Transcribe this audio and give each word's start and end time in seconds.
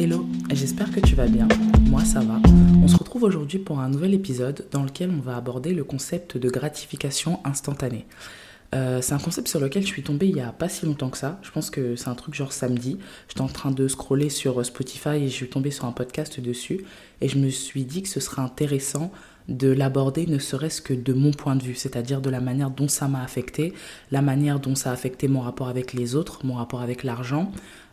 Hello, 0.00 0.24
j'espère 0.52 0.92
que 0.92 1.00
tu 1.00 1.16
vas 1.16 1.26
bien. 1.26 1.48
Moi, 1.90 2.04
ça 2.04 2.20
va. 2.20 2.40
On 2.80 2.86
se 2.86 2.96
retrouve 2.96 3.24
aujourd'hui 3.24 3.58
pour 3.58 3.80
un 3.80 3.88
nouvel 3.88 4.14
épisode 4.14 4.64
dans 4.70 4.84
lequel 4.84 5.10
on 5.10 5.20
va 5.20 5.36
aborder 5.36 5.74
le 5.74 5.82
concept 5.82 6.36
de 6.36 6.48
gratification 6.48 7.40
instantanée. 7.44 8.06
Euh, 8.76 9.00
c'est 9.02 9.14
un 9.14 9.18
concept 9.18 9.48
sur 9.48 9.58
lequel 9.58 9.82
je 9.82 9.88
suis 9.88 10.04
tombée 10.04 10.28
il 10.28 10.36
y 10.36 10.40
a 10.40 10.52
pas 10.52 10.68
si 10.68 10.86
longtemps 10.86 11.10
que 11.10 11.18
ça. 11.18 11.40
Je 11.42 11.50
pense 11.50 11.68
que 11.68 11.96
c'est 11.96 12.06
un 12.06 12.14
truc 12.14 12.36
genre 12.36 12.52
samedi. 12.52 12.96
J'étais 13.26 13.40
en 13.40 13.48
train 13.48 13.72
de 13.72 13.88
scroller 13.88 14.28
sur 14.28 14.64
Spotify 14.64 15.16
et 15.16 15.28
je 15.28 15.34
suis 15.34 15.50
tombée 15.50 15.72
sur 15.72 15.86
un 15.86 15.92
podcast 15.92 16.38
dessus. 16.38 16.84
Et 17.20 17.28
je 17.28 17.36
me 17.38 17.48
suis 17.48 17.82
dit 17.82 18.04
que 18.04 18.08
ce 18.08 18.20
serait 18.20 18.42
intéressant 18.42 19.10
de 19.48 19.68
l'aborder 19.68 20.26
ne 20.26 20.38
serait-ce 20.38 20.82
que 20.82 20.92
de 20.92 21.12
mon 21.12 21.32
point 21.32 21.56
de 21.56 21.62
vue, 21.62 21.74
c'est-à-dire 21.74 22.20
de 22.20 22.30
la 22.30 22.40
manière 22.40 22.70
dont 22.70 22.86
ça 22.86 23.08
m'a 23.08 23.22
affecté, 23.22 23.72
la 24.10 24.20
manière 24.20 24.60
dont 24.60 24.74
ça 24.74 24.90
a 24.90 24.92
affecté 24.92 25.26
mon 25.26 25.40
rapport 25.40 25.68
avec 25.68 25.94
les 25.94 26.14
autres, 26.14 26.44
mon 26.44 26.54
rapport 26.54 26.82
avec 26.82 27.02
l'argent, 27.02 27.50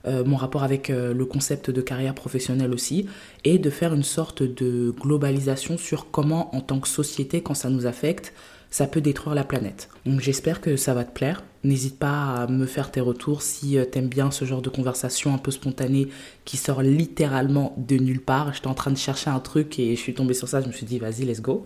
euh, 0.07 0.23
mon 0.23 0.35
rapport 0.35 0.63
avec 0.63 0.89
euh, 0.89 1.13
le 1.13 1.25
concept 1.25 1.69
de 1.69 1.81
carrière 1.81 2.15
professionnelle 2.15 2.73
aussi, 2.73 3.07
et 3.43 3.57
de 3.57 3.69
faire 3.69 3.93
une 3.93 4.03
sorte 4.03 4.43
de 4.43 4.93
globalisation 4.99 5.77
sur 5.77 6.11
comment 6.11 6.55
en 6.55 6.61
tant 6.61 6.79
que 6.79 6.87
société, 6.87 7.41
quand 7.41 7.53
ça 7.53 7.69
nous 7.69 7.85
affecte, 7.85 8.33
ça 8.69 8.87
peut 8.87 8.99
détruire 9.01 9.35
la 9.35 9.45
planète. 9.45 9.89
Donc 10.05 10.19
j'espère 10.19 10.59
que 10.59 10.75
ça 10.75 10.93
va 10.93 11.05
te 11.05 11.13
plaire. 11.13 11.43
N'hésite 11.63 11.97
pas 11.97 12.35
à 12.35 12.47
me 12.47 12.65
faire 12.65 12.91
tes 12.91 12.99
retours 12.99 13.41
si 13.41 13.77
euh, 13.77 13.85
t'aimes 13.85 14.09
bien 14.09 14.31
ce 14.31 14.43
genre 14.43 14.61
de 14.61 14.69
conversation 14.69 15.33
un 15.33 15.37
peu 15.37 15.51
spontanée 15.51 16.09
qui 16.43 16.57
sort 16.57 16.81
littéralement 16.81 17.73
de 17.77 17.95
nulle 17.95 18.21
part. 18.21 18.53
J'étais 18.53 18.67
en 18.67 18.73
train 18.73 18.91
de 18.91 18.97
chercher 18.97 19.29
un 19.29 19.39
truc 19.39 19.79
et 19.79 19.95
je 19.95 20.01
suis 20.01 20.13
tombée 20.13 20.33
sur 20.33 20.49
ça, 20.49 20.61
je 20.61 20.67
me 20.67 20.73
suis 20.73 20.85
dit 20.85 20.99
vas-y, 20.99 21.23
let's 21.23 21.41
go. 21.41 21.63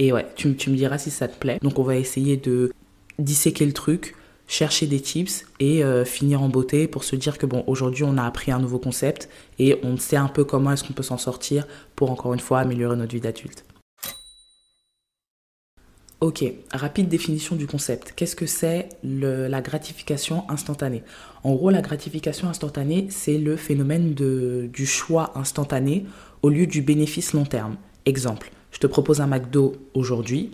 Et 0.00 0.12
ouais, 0.12 0.26
tu, 0.34 0.56
tu 0.56 0.70
me 0.70 0.76
diras 0.76 0.98
si 0.98 1.10
ça 1.10 1.28
te 1.28 1.38
plaît. 1.38 1.58
Donc 1.62 1.78
on 1.78 1.84
va 1.84 1.96
essayer 1.96 2.36
de 2.36 2.72
disséquer 3.18 3.64
le 3.64 3.72
truc, 3.72 4.16
chercher 4.48 4.86
des 4.86 5.00
tips 5.00 5.44
et 5.60 5.84
euh, 5.84 6.04
finir 6.04 6.42
en 6.42 6.48
beauté 6.48 6.88
pour 6.88 7.04
se 7.04 7.14
dire 7.14 7.38
que 7.38 7.46
bon 7.46 7.62
aujourd'hui 7.68 8.02
on 8.02 8.16
a 8.16 8.24
appris 8.24 8.50
un 8.50 8.58
nouveau 8.58 8.78
concept 8.78 9.28
et 9.58 9.78
on 9.84 9.96
sait 9.98 10.16
un 10.16 10.28
peu 10.28 10.42
comment 10.42 10.72
est-ce 10.72 10.82
qu'on 10.82 10.94
peut 10.94 11.02
s'en 11.02 11.18
sortir 11.18 11.68
pour 11.94 12.10
encore 12.10 12.34
une 12.34 12.40
fois 12.40 12.58
améliorer 12.58 12.96
notre 12.96 13.12
vie 13.12 13.20
d'adulte. 13.20 13.64
Ok, 16.20 16.44
rapide 16.72 17.08
définition 17.08 17.54
du 17.54 17.68
concept. 17.68 18.12
Qu'est-ce 18.16 18.34
que 18.34 18.46
c'est 18.46 18.88
la 19.04 19.60
gratification 19.60 20.50
instantanée? 20.50 21.04
En 21.44 21.54
gros, 21.54 21.70
la 21.70 21.80
gratification 21.80 22.48
instantanée, 22.48 23.06
c'est 23.08 23.38
le 23.38 23.56
phénomène 23.56 24.14
de, 24.14 24.68
du 24.72 24.84
choix 24.84 25.30
instantané 25.36 26.06
au 26.42 26.48
lieu 26.48 26.66
du 26.66 26.82
bénéfice 26.82 27.34
long 27.34 27.44
terme. 27.44 27.76
Exemple, 28.04 28.50
je 28.72 28.80
te 28.80 28.88
propose 28.88 29.20
un 29.20 29.28
McDo 29.28 29.76
aujourd'hui. 29.94 30.50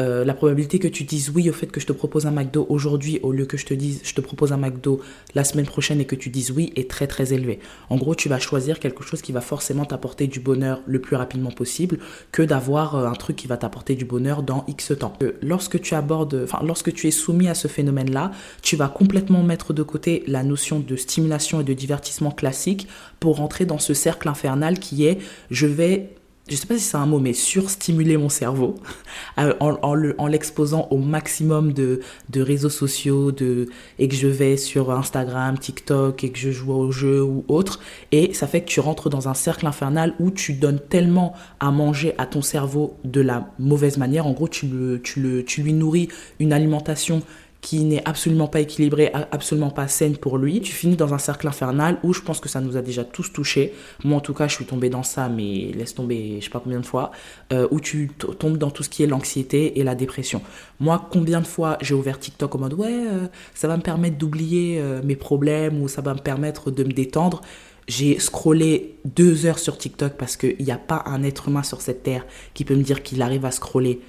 Euh, 0.00 0.24
la 0.24 0.34
probabilité 0.34 0.80
que 0.80 0.88
tu 0.88 1.04
dises 1.04 1.30
oui 1.32 1.48
au 1.48 1.52
fait 1.52 1.68
que 1.68 1.78
je 1.78 1.86
te 1.86 1.92
propose 1.92 2.26
un 2.26 2.32
McDo 2.32 2.66
aujourd'hui 2.68 3.20
au 3.22 3.30
lieu 3.30 3.46
que 3.46 3.56
je 3.56 3.64
te 3.64 3.74
dise 3.74 4.00
je 4.02 4.12
te 4.12 4.20
propose 4.20 4.52
un 4.52 4.56
McDo 4.56 5.00
la 5.36 5.44
semaine 5.44 5.66
prochaine 5.66 6.00
et 6.00 6.04
que 6.04 6.16
tu 6.16 6.30
dises 6.30 6.50
oui 6.50 6.72
est 6.74 6.90
très 6.90 7.06
très 7.06 7.32
élevée. 7.32 7.60
En 7.90 7.96
gros, 7.96 8.16
tu 8.16 8.28
vas 8.28 8.40
choisir 8.40 8.80
quelque 8.80 9.04
chose 9.04 9.22
qui 9.22 9.30
va 9.30 9.40
forcément 9.40 9.84
t'apporter 9.84 10.26
du 10.26 10.40
bonheur 10.40 10.80
le 10.86 11.00
plus 11.00 11.14
rapidement 11.14 11.52
possible 11.52 11.98
que 12.32 12.42
d'avoir 12.42 12.96
euh, 12.96 13.06
un 13.06 13.12
truc 13.12 13.36
qui 13.36 13.46
va 13.46 13.56
t'apporter 13.56 13.94
du 13.94 14.04
bonheur 14.04 14.42
dans 14.42 14.64
X 14.66 14.92
temps. 14.98 15.12
Euh, 15.22 15.32
lorsque 15.42 15.80
tu 15.80 15.94
abordes, 15.94 16.40
enfin 16.42 16.58
lorsque 16.64 16.92
tu 16.92 17.06
es 17.06 17.12
soumis 17.12 17.48
à 17.48 17.54
ce 17.54 17.68
phénomène-là, 17.68 18.32
tu 18.62 18.74
vas 18.74 18.88
complètement 18.88 19.44
mettre 19.44 19.72
de 19.72 19.84
côté 19.84 20.24
la 20.26 20.42
notion 20.42 20.80
de 20.80 20.96
stimulation 20.96 21.60
et 21.60 21.64
de 21.64 21.72
divertissement 21.72 22.32
classique 22.32 22.88
pour 23.20 23.36
rentrer 23.36 23.64
dans 23.64 23.78
ce 23.78 23.94
cercle 23.94 24.28
infernal 24.28 24.80
qui 24.80 25.06
est 25.06 25.18
je 25.52 25.66
vais 25.66 26.10
je 26.46 26.56
sais 26.56 26.66
pas 26.66 26.76
si 26.76 26.84
c'est 26.84 26.98
un 26.98 27.06
mot, 27.06 27.20
mais 27.20 27.32
surstimuler 27.32 28.18
mon 28.18 28.28
cerveau 28.28 28.74
euh, 29.38 29.54
en, 29.60 30.26
l'exposant 30.26 30.88
au 30.90 30.98
maximum 30.98 31.72
de, 31.72 32.00
réseaux 32.36 32.68
sociaux 32.68 33.32
de, 33.32 33.68
et 33.98 34.08
que 34.08 34.14
je 34.14 34.28
vais 34.28 34.58
sur 34.58 34.90
Instagram, 34.90 35.58
TikTok 35.58 36.22
et 36.22 36.30
que 36.30 36.38
je 36.38 36.50
joue 36.50 36.72
au 36.72 36.92
jeu 36.92 37.22
ou 37.22 37.46
autre. 37.48 37.80
Et 38.12 38.34
ça 38.34 38.46
fait 38.46 38.60
que 38.60 38.68
tu 38.68 38.80
rentres 38.80 39.08
dans 39.08 39.28
un 39.28 39.34
cercle 39.34 39.66
infernal 39.66 40.14
où 40.20 40.30
tu 40.30 40.52
donnes 40.52 40.80
tellement 40.80 41.32
à 41.60 41.70
manger 41.70 42.14
à 42.18 42.26
ton 42.26 42.42
cerveau 42.42 42.98
de 43.04 43.22
la 43.22 43.50
mauvaise 43.58 43.96
manière. 43.96 44.26
En 44.26 44.32
gros, 44.32 44.48
tu, 44.48 44.66
le, 44.66 45.00
tu, 45.00 45.20
le, 45.20 45.44
tu 45.46 45.62
lui 45.62 45.72
nourris 45.72 46.08
une 46.40 46.52
alimentation 46.52 47.22
qui 47.64 47.82
n'est 47.82 48.06
absolument 48.06 48.46
pas 48.46 48.60
équilibré, 48.60 49.10
absolument 49.32 49.70
pas 49.70 49.88
saine 49.88 50.18
pour 50.18 50.36
lui, 50.36 50.60
tu 50.60 50.70
finis 50.70 50.96
dans 50.96 51.14
un 51.14 51.18
cercle 51.18 51.48
infernal 51.48 51.96
où 52.02 52.12
je 52.12 52.20
pense 52.20 52.38
que 52.38 52.48
ça 52.50 52.60
nous 52.60 52.76
a 52.76 52.82
déjà 52.82 53.04
tous 53.04 53.32
touchés. 53.32 53.72
Moi, 54.04 54.18
en 54.18 54.20
tout 54.20 54.34
cas, 54.34 54.48
je 54.48 54.54
suis 54.54 54.66
tombée 54.66 54.90
dans 54.90 55.02
ça, 55.02 55.30
mais 55.30 55.72
laisse 55.74 55.94
tomber, 55.94 56.36
je 56.40 56.44
sais 56.44 56.50
pas 56.50 56.60
combien 56.60 56.78
de 56.78 56.84
fois, 56.84 57.10
euh, 57.54 57.66
où 57.70 57.80
tu 57.80 58.10
tombes 58.38 58.58
dans 58.58 58.70
tout 58.70 58.82
ce 58.82 58.90
qui 58.90 59.02
est 59.02 59.06
l'anxiété 59.06 59.80
et 59.80 59.82
la 59.82 59.94
dépression. 59.94 60.42
Moi, 60.78 61.08
combien 61.10 61.40
de 61.40 61.46
fois 61.46 61.78
j'ai 61.80 61.94
ouvert 61.94 62.18
TikTok 62.18 62.54
en 62.54 62.58
mode 62.58 62.74
ouais, 62.74 62.92
euh, 62.92 63.28
ça 63.54 63.66
va 63.66 63.78
me 63.78 63.82
permettre 63.82 64.18
d'oublier 64.18 64.78
euh, 64.78 65.00
mes 65.02 65.16
problèmes 65.16 65.80
ou 65.80 65.88
ça 65.88 66.02
va 66.02 66.12
me 66.12 66.20
permettre 66.20 66.70
de 66.70 66.84
me 66.84 66.92
détendre. 66.92 67.40
J'ai 67.88 68.18
scrollé 68.18 68.96
deux 69.06 69.46
heures 69.46 69.58
sur 69.58 69.78
TikTok 69.78 70.18
parce 70.18 70.36
qu'il 70.36 70.56
n'y 70.60 70.70
a 70.70 70.76
pas 70.76 71.02
un 71.06 71.22
être 71.22 71.48
humain 71.48 71.62
sur 71.62 71.80
cette 71.80 72.02
terre 72.02 72.26
qui 72.52 72.66
peut 72.66 72.74
me 72.74 72.82
dire 72.82 73.02
qu'il 73.02 73.22
arrive 73.22 73.46
à 73.46 73.50
scroller 73.50 74.00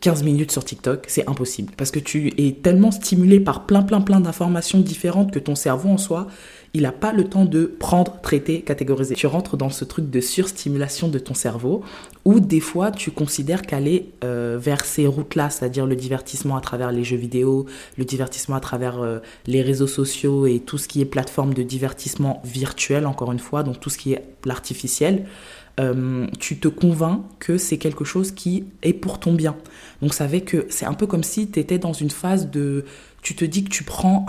15 0.00 0.22
minutes 0.22 0.52
sur 0.52 0.64
TikTok, 0.64 1.06
c'est 1.08 1.28
impossible. 1.28 1.72
Parce 1.76 1.90
que 1.90 1.98
tu 1.98 2.32
es 2.38 2.52
tellement 2.52 2.90
stimulé 2.90 3.40
par 3.40 3.66
plein, 3.66 3.82
plein, 3.82 4.00
plein 4.00 4.20
d'informations 4.20 4.78
différentes 4.78 5.32
que 5.32 5.38
ton 5.38 5.54
cerveau 5.54 5.88
en 5.88 5.98
soi, 5.98 6.28
il 6.74 6.82
n'a 6.82 6.92
pas 6.92 7.12
le 7.12 7.24
temps 7.24 7.46
de 7.46 7.64
prendre, 7.64 8.20
traiter, 8.20 8.60
catégoriser. 8.60 9.14
Tu 9.14 9.26
rentres 9.26 9.56
dans 9.56 9.70
ce 9.70 9.84
truc 9.84 10.10
de 10.10 10.20
surstimulation 10.20 11.08
de 11.08 11.18
ton 11.18 11.34
cerveau 11.34 11.82
où 12.24 12.40
des 12.40 12.60
fois 12.60 12.90
tu 12.90 13.10
considères 13.10 13.62
qu'aller 13.62 14.10
euh, 14.22 14.58
vers 14.60 14.84
ces 14.84 15.06
routes-là, 15.06 15.50
c'est-à-dire 15.50 15.86
le 15.86 15.96
divertissement 15.96 16.56
à 16.56 16.60
travers 16.60 16.92
les 16.92 17.04
jeux 17.04 17.16
vidéo, 17.16 17.66
le 17.96 18.04
divertissement 18.04 18.56
à 18.56 18.60
travers 18.60 19.00
euh, 19.00 19.18
les 19.46 19.62
réseaux 19.62 19.86
sociaux 19.86 20.46
et 20.46 20.60
tout 20.60 20.78
ce 20.78 20.88
qui 20.88 21.00
est 21.00 21.06
plateforme 21.06 21.54
de 21.54 21.62
divertissement 21.62 22.42
virtuel, 22.44 23.06
encore 23.06 23.32
une 23.32 23.38
fois, 23.38 23.62
donc 23.62 23.80
tout 23.80 23.90
ce 23.90 23.96
qui 23.96 24.12
est 24.12 24.22
l'artificiel, 24.44 25.24
euh, 25.78 26.26
tu 26.38 26.58
te 26.58 26.68
convaincs 26.68 27.22
que 27.38 27.58
c'est 27.58 27.78
quelque 27.78 28.04
chose 28.04 28.32
qui 28.32 28.64
est 28.82 28.92
pour 28.92 29.20
ton 29.20 29.32
bien. 29.32 29.56
Donc 30.02 30.14
ça 30.14 30.26
que 30.28 30.66
c'est 30.68 30.86
un 30.86 30.94
peu 30.94 31.06
comme 31.06 31.24
si 31.24 31.50
tu 31.50 31.58
étais 31.60 31.78
dans 31.78 31.92
une 31.92 32.10
phase 32.10 32.50
de... 32.50 32.84
Tu 33.20 33.34
te 33.34 33.44
dis 33.44 33.64
que 33.64 33.70
tu 33.70 33.82
prends 33.82 34.24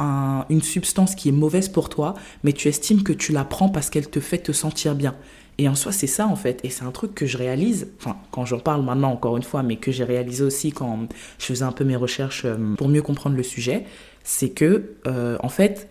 une 0.50 0.64
substance 0.64 1.14
qui 1.14 1.30
est 1.30 1.32
mauvaise 1.32 1.70
pour 1.70 1.90
toi, 1.90 2.16
mais 2.44 2.54
tu 2.54 2.68
estimes 2.68 3.04
que 3.04 3.14
tu 3.14 3.32
la 3.32 3.46
prends 3.46 3.70
parce 3.70 3.90
qu'elle 3.90 4.10
te 4.10 4.20
fait 4.20 4.40
te 4.40 4.52
sentir 4.52 4.96
bien. 4.96 5.16
Et 5.60 5.68
en 5.68 5.76
soi, 5.76 5.92
c'est 5.92 6.08
ça 6.08 6.26
en 6.26 6.36
fait. 6.36 6.60
Et 6.64 6.70
c'est 6.70 6.86
un 6.86 6.92
truc 6.92 7.14
que 7.14 7.26
je 7.26 7.38
réalise, 7.38 7.90
enfin, 8.00 8.18
quand 8.32 8.46
j'en 8.46 8.60
parle 8.60 8.82
maintenant 8.84 9.12
encore 9.12 9.38
une 9.38 9.44
fois, 9.44 9.62
mais 9.62 9.76
que 9.76 9.92
j'ai 9.92 10.06
réalisé 10.06 10.44
aussi 10.44 10.72
quand 10.72 11.08
je 11.38 11.46
faisais 11.46 11.66
un 11.66 11.74
peu 11.74 11.84
mes 11.84 11.98
recherches 11.98 12.46
euh, 12.46 12.76
pour 12.78 12.88
mieux 12.88 13.02
comprendre 13.02 13.36
le 13.36 13.44
sujet, 13.44 13.86
c'est 14.24 14.50
que, 14.50 14.94
euh, 15.06 15.38
en 15.42 15.50
fait, 15.50 15.90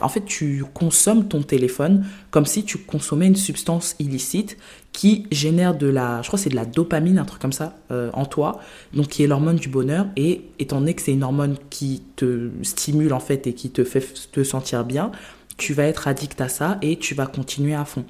en 0.00 0.08
fait, 0.08 0.24
tu 0.24 0.64
consommes 0.74 1.28
ton 1.28 1.42
téléphone 1.42 2.04
comme 2.30 2.46
si 2.46 2.64
tu 2.64 2.78
consommais 2.78 3.26
une 3.26 3.36
substance 3.36 3.94
illicite 3.98 4.56
qui 4.92 5.26
génère 5.30 5.76
de 5.76 5.86
la, 5.86 6.22
je 6.22 6.28
crois 6.28 6.38
c'est 6.38 6.50
de 6.50 6.56
la 6.56 6.64
dopamine, 6.64 7.18
un 7.18 7.24
truc 7.24 7.40
comme 7.40 7.52
ça, 7.52 7.76
euh, 7.90 8.10
en 8.14 8.26
toi, 8.26 8.60
donc 8.92 9.08
qui 9.08 9.24
est 9.24 9.26
l'hormone 9.26 9.56
du 9.56 9.68
bonheur. 9.68 10.06
Et 10.16 10.42
étant 10.58 10.80
donné 10.80 10.94
que 10.94 11.02
c'est 11.02 11.12
une 11.12 11.24
hormone 11.24 11.56
qui 11.70 12.02
te 12.16 12.50
stimule 12.62 13.12
en 13.12 13.20
fait 13.20 13.46
et 13.46 13.54
qui 13.54 13.70
te 13.70 13.84
fait 13.84 14.04
te 14.32 14.44
sentir 14.44 14.84
bien, 14.84 15.10
tu 15.56 15.72
vas 15.72 15.84
être 15.84 16.08
addict 16.08 16.40
à 16.40 16.48
ça 16.48 16.78
et 16.82 16.98
tu 16.98 17.14
vas 17.14 17.26
continuer 17.26 17.74
à 17.74 17.84
fond. 17.84 18.04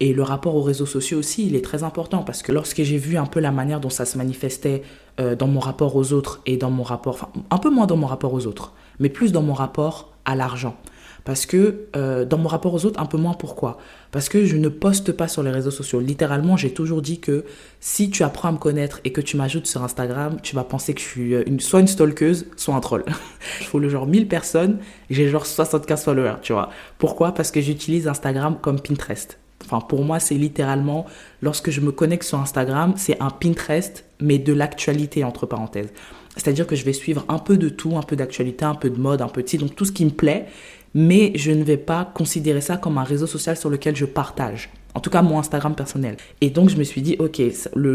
Et 0.00 0.12
le 0.12 0.22
rapport 0.22 0.56
aux 0.56 0.62
réseaux 0.62 0.86
sociaux 0.86 1.18
aussi, 1.18 1.46
il 1.46 1.54
est 1.54 1.64
très 1.64 1.84
important 1.84 2.22
parce 2.22 2.42
que 2.42 2.52
lorsque 2.52 2.82
j'ai 2.82 2.98
vu 2.98 3.16
un 3.16 3.26
peu 3.26 3.40
la 3.40 3.52
manière 3.52 3.80
dont 3.80 3.90
ça 3.90 4.04
se 4.04 4.18
manifestait 4.18 4.82
euh, 5.20 5.36
dans 5.36 5.46
mon 5.46 5.60
rapport 5.60 5.94
aux 5.94 6.12
autres 6.12 6.40
et 6.46 6.56
dans 6.56 6.70
mon 6.70 6.82
rapport, 6.82 7.14
enfin 7.14 7.28
un 7.50 7.58
peu 7.58 7.70
moins 7.70 7.86
dans 7.86 7.96
mon 7.96 8.06
rapport 8.06 8.34
aux 8.34 8.46
autres, 8.46 8.72
mais 8.98 9.08
plus 9.08 9.30
dans 9.30 9.42
mon 9.42 9.54
rapport 9.54 10.12
à 10.24 10.34
l'argent. 10.34 10.76
Parce 11.24 11.46
que 11.46 11.86
euh, 11.96 12.26
dans 12.26 12.36
mon 12.36 12.48
rapport 12.48 12.74
aux 12.74 12.84
autres, 12.84 13.00
un 13.00 13.06
peu 13.06 13.16
moins 13.16 13.32
pourquoi? 13.32 13.78
Parce 14.10 14.28
que 14.28 14.44
je 14.44 14.56
ne 14.56 14.68
poste 14.68 15.12
pas 15.12 15.26
sur 15.26 15.42
les 15.42 15.50
réseaux 15.50 15.70
sociaux. 15.70 16.00
Littéralement, 16.00 16.56
j'ai 16.58 16.74
toujours 16.74 17.00
dit 17.00 17.18
que 17.18 17.46
si 17.80 18.10
tu 18.10 18.24
apprends 18.24 18.48
à 18.48 18.52
me 18.52 18.58
connaître 18.58 19.00
et 19.04 19.12
que 19.12 19.22
tu 19.22 19.38
m'ajoutes 19.38 19.66
sur 19.66 19.82
Instagram, 19.82 20.36
tu 20.42 20.54
vas 20.54 20.64
penser 20.64 20.92
que 20.92 21.00
je 21.00 21.06
suis 21.06 21.34
une, 21.34 21.60
soit 21.60 21.80
une 21.80 21.86
stalkeuse, 21.86 22.46
soit 22.56 22.74
un 22.74 22.80
troll. 22.80 23.04
Il 23.60 23.66
faut 23.66 23.78
le 23.78 23.88
genre 23.88 24.06
1000 24.06 24.28
personnes 24.28 24.78
j'ai 25.08 25.28
genre 25.28 25.46
75 25.46 26.04
followers, 26.04 26.36
tu 26.42 26.52
vois. 26.52 26.68
Pourquoi? 26.98 27.32
Parce 27.32 27.50
que 27.50 27.60
j'utilise 27.60 28.06
Instagram 28.06 28.58
comme 28.60 28.80
Pinterest. 28.80 29.38
Enfin, 29.64 29.80
pour 29.80 30.04
moi, 30.04 30.20
c'est 30.20 30.34
littéralement, 30.34 31.06
lorsque 31.42 31.70
je 31.70 31.80
me 31.80 31.92
connecte 31.92 32.24
sur 32.24 32.38
Instagram, 32.38 32.94
c'est 32.96 33.20
un 33.20 33.30
Pinterest, 33.30 34.04
mais 34.20 34.38
de 34.38 34.52
l'actualité, 34.52 35.24
entre 35.24 35.46
parenthèses. 35.46 35.92
C'est-à-dire 36.36 36.66
que 36.66 36.76
je 36.76 36.84
vais 36.84 36.92
suivre 36.92 37.24
un 37.28 37.38
peu 37.38 37.56
de 37.56 37.68
tout, 37.68 37.96
un 37.96 38.02
peu 38.02 38.16
d'actualité, 38.16 38.64
un 38.64 38.74
peu 38.74 38.90
de 38.90 38.98
mode, 38.98 39.22
un 39.22 39.28
peu 39.28 39.42
de 39.42 39.56
donc 39.58 39.74
tout 39.74 39.84
ce 39.84 39.92
qui 39.92 40.04
me 40.04 40.10
plaît, 40.10 40.46
mais 40.94 41.32
je 41.34 41.50
ne 41.50 41.64
vais 41.64 41.76
pas 41.76 42.10
considérer 42.14 42.60
ça 42.60 42.76
comme 42.76 42.98
un 42.98 43.04
réseau 43.04 43.26
social 43.26 43.56
sur 43.56 43.70
lequel 43.70 43.96
je 43.96 44.04
partage. 44.04 44.70
En 44.94 45.00
tout 45.00 45.10
cas, 45.10 45.22
mon 45.22 45.38
Instagram 45.38 45.74
personnel. 45.74 46.16
Et 46.40 46.50
donc, 46.50 46.70
je 46.70 46.76
me 46.76 46.84
suis 46.84 47.02
dit, 47.02 47.16
ok, 47.18 47.42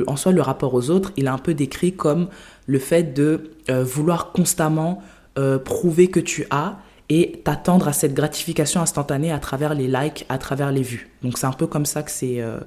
en 0.07 0.15
soi, 0.17 0.31
le 0.33 0.41
rapport 0.41 0.73
aux 0.73 0.89
autres, 0.89 1.13
il 1.15 1.25
est 1.25 1.29
un 1.29 1.37
peu 1.37 1.53
décrit 1.53 1.93
comme 1.93 2.27
le 2.65 2.79
fait 2.79 3.13
de 3.13 3.51
euh, 3.69 3.83
vouloir 3.83 4.31
constamment 4.33 5.01
euh, 5.37 5.57
prouver 5.57 6.09
que 6.09 6.19
tu 6.19 6.45
as 6.49 6.79
et 7.09 7.41
t'attendre 7.43 7.87
à 7.87 7.93
cette 7.93 8.13
gratification 8.13 8.81
instantanée 8.81 9.31
à 9.31 9.39
travers 9.39 9.73
les 9.73 9.87
likes, 9.87 10.25
à 10.29 10.37
travers 10.37 10.71
les 10.71 10.83
vues. 10.83 11.09
Donc 11.23 11.37
c'est 11.37 11.47
un 11.47 11.51
peu 11.51 11.67
comme 11.67 11.85
ça 11.85 12.03
que 12.03 12.11
c'est 12.11 12.41
euh, 12.41 12.59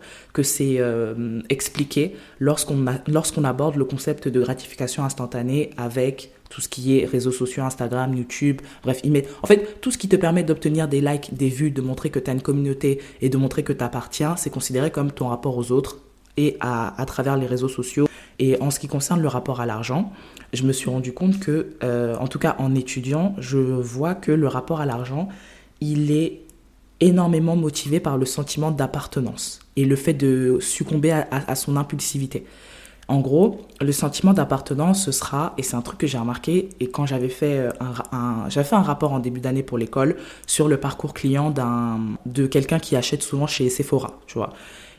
c'est 0.43 0.81
expliqué 1.49 2.17
lorsqu'on 2.41 3.45
aborde 3.45 3.77
le 3.77 3.85
concept 3.85 4.29
de 4.29 4.41
gratification 4.41 5.05
instantanée 5.05 5.71
avec 5.77 6.33
tout 6.53 6.61
ce 6.61 6.69
qui 6.69 6.99
est 6.99 7.07
réseaux 7.07 7.33
sociaux, 7.33 7.63
Instagram, 7.63 8.15
YouTube, 8.15 8.61
bref, 8.83 9.03
mettent, 9.05 9.31
en 9.43 9.47
fait, 9.47 9.81
tout 9.81 9.91
ce 9.91 9.97
qui 9.97 10.07
te 10.07 10.17
permet 10.17 10.43
d'obtenir 10.43 10.87
des 10.87 11.01
likes, 11.01 11.33
des 11.33 11.49
vues, 11.49 11.71
de 11.71 11.81
montrer 11.81 12.11
que 12.11 12.19
tu 12.19 12.31
as 12.31 12.35
une 12.35 12.43
communauté 12.43 13.01
et 13.23 13.31
de 13.31 13.39
montrer 13.39 13.63
que 13.63 13.73
tu 13.73 13.83
appartiens, 13.83 14.37
c'est 14.37 14.51
considéré 14.51 14.91
comme 14.91 15.13
ton 15.13 15.29
rapport 15.29 15.57
aux 15.57 15.73
autres 15.73 15.97
et 16.37 16.59
à, 16.61 17.05
travers 17.07 17.39
les 17.39 17.47
réseaux 17.47 17.69
sociaux. 17.69 18.07
Et 18.39 18.61
en 18.61 18.71
ce 18.71 18.81
qui 18.81 18.89
concerne 18.89 19.21
le 19.21 19.29
rapport 19.29 19.61
à 19.61 19.67
l'argent, 19.67 20.13
je 20.53 20.65
me 20.65 20.73
suis 20.73 20.91
rendu 20.91 21.13
compte 21.13 21.39
que, 21.39 21.77
euh, 21.83 22.17
en 22.17 22.29
tout 22.29 22.39
cas 22.39 22.57
en 22.59 22.75
étudiant, 22.75 23.35
je 23.39 23.59
vois 23.59 24.15
que 24.15 24.33
le 24.33 24.49
rapport 24.49 24.81
à 24.81 24.87
l'argent, 24.87 25.29
il 25.81 26.11
est 26.11 26.43
énormément 27.01 27.57
motivé 27.57 28.01
par 28.01 28.17
le 28.17 28.25
sentiment 28.25 28.71
d'appartenance 28.71 29.61
et 29.77 29.85
le 29.85 29.97
fait 29.97 30.15
de 30.15 30.59
succomber 30.61 31.11
à, 31.11 31.55
son 31.57 31.77
impulsivité. 31.77 32.45
En 33.09 33.21
gros, 33.21 33.61
le 33.81 33.91
sentiment 33.91 34.33
d'appartenance, 34.33 35.05
ce 35.05 35.13
sera, 35.13 35.55
et 35.59 35.65
c'est 35.65 35.75
un 35.75 35.83
truc 35.83 35.99
que 35.99 36.07
j'ai 36.07 36.19
remarqué, 36.19 36.69
et 36.79 36.89
quand 36.89 37.05
j'avais 37.05 37.29
fait 37.29 37.59
euh, 37.59 37.71
un, 37.81 38.17
un 38.17 38.49
j'avais 38.49 38.67
fait 38.67 38.77
un 38.77 38.83
rapport 38.83 39.13
en 39.13 39.19
début 39.19 39.41
d'année 39.41 39.65
pour 39.65 39.77
l'école 39.77 40.17
sur 40.47 40.69
le 40.69 40.77
parcours 40.77 41.13
client 41.13 41.51
d'un, 41.51 41.99
de 42.27 42.47
quelqu'un 42.47 42.79
qui 42.79 42.95
achète 42.95 43.23
souvent 43.23 43.49
chez 43.49 43.69
Sephora, 43.69 44.21
tu 44.29 44.35
vois. 44.35 44.51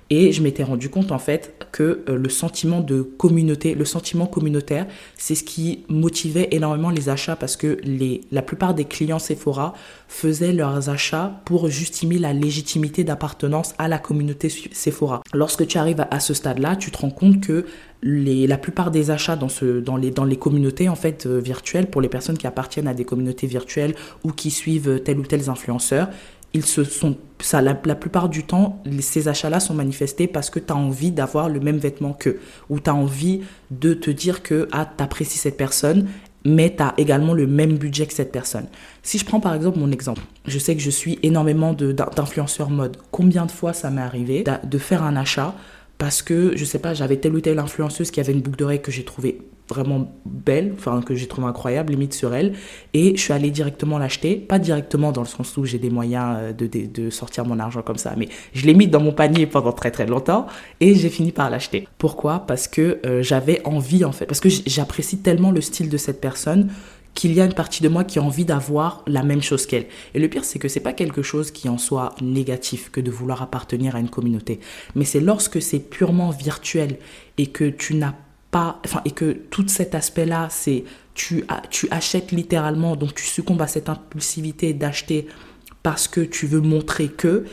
Et 0.09 0.31
je 0.31 0.43
m'étais 0.43 0.63
rendu 0.63 0.89
compte 0.89 1.11
en 1.11 1.19
fait 1.19 1.65
que 1.71 2.03
euh, 2.09 2.17
le 2.17 2.29
sentiment 2.29 2.81
de 2.81 3.01
communauté, 3.01 3.73
le 3.75 3.85
sentiment 3.85 4.27
communautaire, 4.27 4.85
c'est 5.17 5.35
ce 5.35 5.43
qui 5.43 5.85
motivait 5.87 6.49
énormément 6.51 6.89
les 6.89 7.09
achats 7.09 7.35
parce 7.35 7.55
que 7.55 7.77
la 8.31 8.41
plupart 8.41 8.73
des 8.73 8.85
clients 8.85 9.19
Sephora 9.19 9.73
faisaient 10.07 10.53
leurs 10.53 10.89
achats 10.89 11.41
pour 11.45 11.69
justifier 11.69 11.93
la 12.19 12.33
légitimité 12.33 13.03
d'appartenance 13.03 13.73
à 13.77 13.87
la 13.87 13.99
communauté 13.99 14.49
Sephora. 14.49 15.21
Lorsque 15.33 15.65
tu 15.67 15.77
arrives 15.77 16.05
à, 16.09 16.19
ce 16.19 16.33
stade-là, 16.33 16.75
tu 16.75 16.91
te 16.91 16.97
rends 16.97 17.11
compte 17.11 17.39
que 17.41 17.65
la 18.01 18.57
plupart 18.57 18.91
des 18.91 19.11
achats 19.11 19.37
dans, 19.37 19.95
les, 19.97 20.37
communautés 20.37 20.89
en 20.89 20.95
fait 20.95 21.25
euh, 21.25 21.39
virtuelles, 21.39 21.87
pour 21.87 22.01
les 22.01 22.09
personnes 22.09 22.37
qui 22.37 22.47
appartiennent 22.47 22.87
à 22.87 22.93
des 22.93 23.05
communautés 23.05 23.47
virtuelles 23.47 23.95
ou 24.23 24.31
qui 24.31 24.51
suivent 24.51 25.01
tel 25.05 25.19
ou 25.19 25.23
tel 25.23 25.49
influenceur, 25.49 26.09
ils 26.53 26.65
se 26.65 26.83
sont, 26.83 27.17
ça, 27.39 27.61
la, 27.61 27.73
plupart 27.73 28.29
du 28.29 28.43
temps, 28.43 28.81
ces 28.99 29.27
achats-là 29.27 29.59
sont 29.59 29.73
manifestés 29.73 30.27
parce 30.27 30.49
que 30.49 30.59
tu 30.59 30.71
as 30.71 30.75
envie 30.75 31.11
d'avoir 31.11 31.49
le 31.49 31.59
même 31.59 31.77
vêtement 31.77 32.13
qu'eux, 32.13 32.39
ou 32.69 32.79
tu 32.79 32.89
as 32.89 32.95
envie 32.95 33.41
de 33.71 33.93
te 33.93 34.11
dire 34.11 34.43
que 34.43 34.67
ah, 34.71 34.89
tu 34.97 35.03
apprécies 35.03 35.39
cette 35.39 35.57
personne, 35.57 36.07
mais 36.45 36.75
tu 36.75 36.83
as 36.83 36.93
également 36.97 37.33
le 37.33 37.47
même 37.47 37.77
budget 37.77 38.05
que 38.05 38.13
cette 38.13 38.31
personne. 38.31 38.67
Si 39.01 39.17
je 39.17 39.25
prends 39.25 39.39
par 39.39 39.55
exemple 39.55 39.79
mon 39.79 39.91
exemple, 39.91 40.21
je 40.45 40.59
sais 40.59 40.75
que 40.75 40.81
je 40.81 40.89
suis 40.89 41.17
énormément 41.23 41.73
d'influenceurs 41.73 42.69
mode. 42.69 42.97
Combien 43.11 43.45
de 43.45 43.51
fois 43.51 43.73
ça 43.73 43.89
m'est 43.89 44.01
arrivé 44.01 44.43
de 44.63 44.77
faire 44.77 45.03
un 45.03 45.15
achat 45.15 45.55
parce 45.97 46.21
que, 46.21 46.55
je 46.55 46.65
sais 46.65 46.79
pas, 46.79 46.93
j'avais 46.93 47.17
telle 47.17 47.33
ou 47.33 47.41
telle 47.41 47.59
influenceuse 47.59 48.11
qui 48.11 48.19
avait 48.19 48.33
une 48.33 48.41
boucle 48.41 48.57
d'oreille 48.57 48.81
que 48.81 48.91
j'ai 48.91 49.05
trouvée 49.05 49.39
vraiment 49.69 50.13
belle, 50.25 50.73
enfin 50.77 51.01
que 51.01 51.15
j'ai 51.15 51.27
trouvé 51.27 51.47
incroyable, 51.47 51.93
limite 51.93 52.13
sur 52.13 52.33
elle, 52.33 52.53
et 52.93 53.15
je 53.15 53.21
suis 53.21 53.33
allée 53.33 53.51
directement 53.51 53.97
l'acheter, 53.97 54.35
pas 54.35 54.59
directement 54.59 55.11
dans 55.11 55.21
le 55.21 55.27
sens 55.27 55.55
où 55.57 55.65
j'ai 55.65 55.79
des 55.79 55.89
moyens 55.89 56.37
euh, 56.39 56.53
de, 56.53 56.67
de, 56.67 57.09
sortir 57.09 57.45
mon 57.45 57.59
argent 57.59 57.81
comme 57.81 57.97
ça, 57.97 58.13
mais 58.17 58.29
je 58.53 58.65
l'ai 58.65 58.73
mis 58.73 58.87
dans 58.87 58.99
mon 58.99 59.13
panier 59.13 59.45
pendant 59.47 59.71
très 59.71 59.91
très 59.91 60.05
longtemps, 60.05 60.47
et 60.79 60.95
j'ai 60.95 61.09
fini 61.09 61.31
par 61.31 61.49
l'acheter. 61.49 61.87
Pourquoi? 61.97 62.39
Parce 62.39 62.67
que 62.67 62.99
euh, 63.05 63.23
j'avais 63.23 63.61
envie 63.65 64.05
en 64.05 64.11
fait, 64.11 64.25
parce 64.25 64.39
que 64.39 64.49
j'apprécie 64.49 65.19
tellement 65.19 65.51
le 65.51 65.61
style 65.61 65.89
de 65.89 65.97
cette 65.97 66.19
personne 66.19 66.69
qu'il 67.13 67.33
y 67.33 67.41
a 67.41 67.45
une 67.45 67.53
partie 67.53 67.83
de 67.83 67.89
moi 67.89 68.03
qui 68.03 68.19
a 68.19 68.23
envie 68.23 68.45
d'avoir 68.45 69.03
la 69.07 69.23
même 69.23 69.41
chose 69.41 69.65
qu'elle. 69.65 69.85
Et 70.13 70.19
le 70.19 70.27
pire, 70.27 70.43
c'est 70.43 70.59
que 70.59 70.67
c'est 70.67 70.79
pas 70.79 70.93
quelque 70.93 71.21
chose 71.21 71.51
qui 71.51 71.69
en 71.69 71.77
soit 71.77 72.15
négatif 72.21 72.89
que 72.91 73.01
de 73.01 73.11
vouloir 73.11 73.41
appartenir 73.41 73.95
à 73.95 73.99
une 73.99 74.09
communauté. 74.09 74.59
Mais 74.95 75.05
c'est 75.05 75.19
lorsque 75.19 75.61
c'est 75.61 75.79
purement 75.79 76.31
virtuel 76.31 76.97
et 77.37 77.47
que 77.47 77.65
tu 77.65 77.95
n'as 77.95 78.15
et 79.05 79.11
que 79.11 79.31
tout 79.49 79.67
cet 79.67 79.95
aspect-là, 79.95 80.47
c'est 80.49 80.83
tu, 81.13 81.43
tu 81.69 81.87
achètes 81.91 82.31
littéralement, 82.31 82.95
donc 82.95 83.15
tu 83.15 83.25
succombes 83.25 83.61
à 83.61 83.67
cette 83.67 83.89
impulsivité 83.89 84.73
d'acheter 84.73 85.27
parce 85.83 86.07
que 86.07 86.21
tu 86.21 86.47
veux 86.47 86.61
montrer 86.61 87.07
que, 87.09 87.45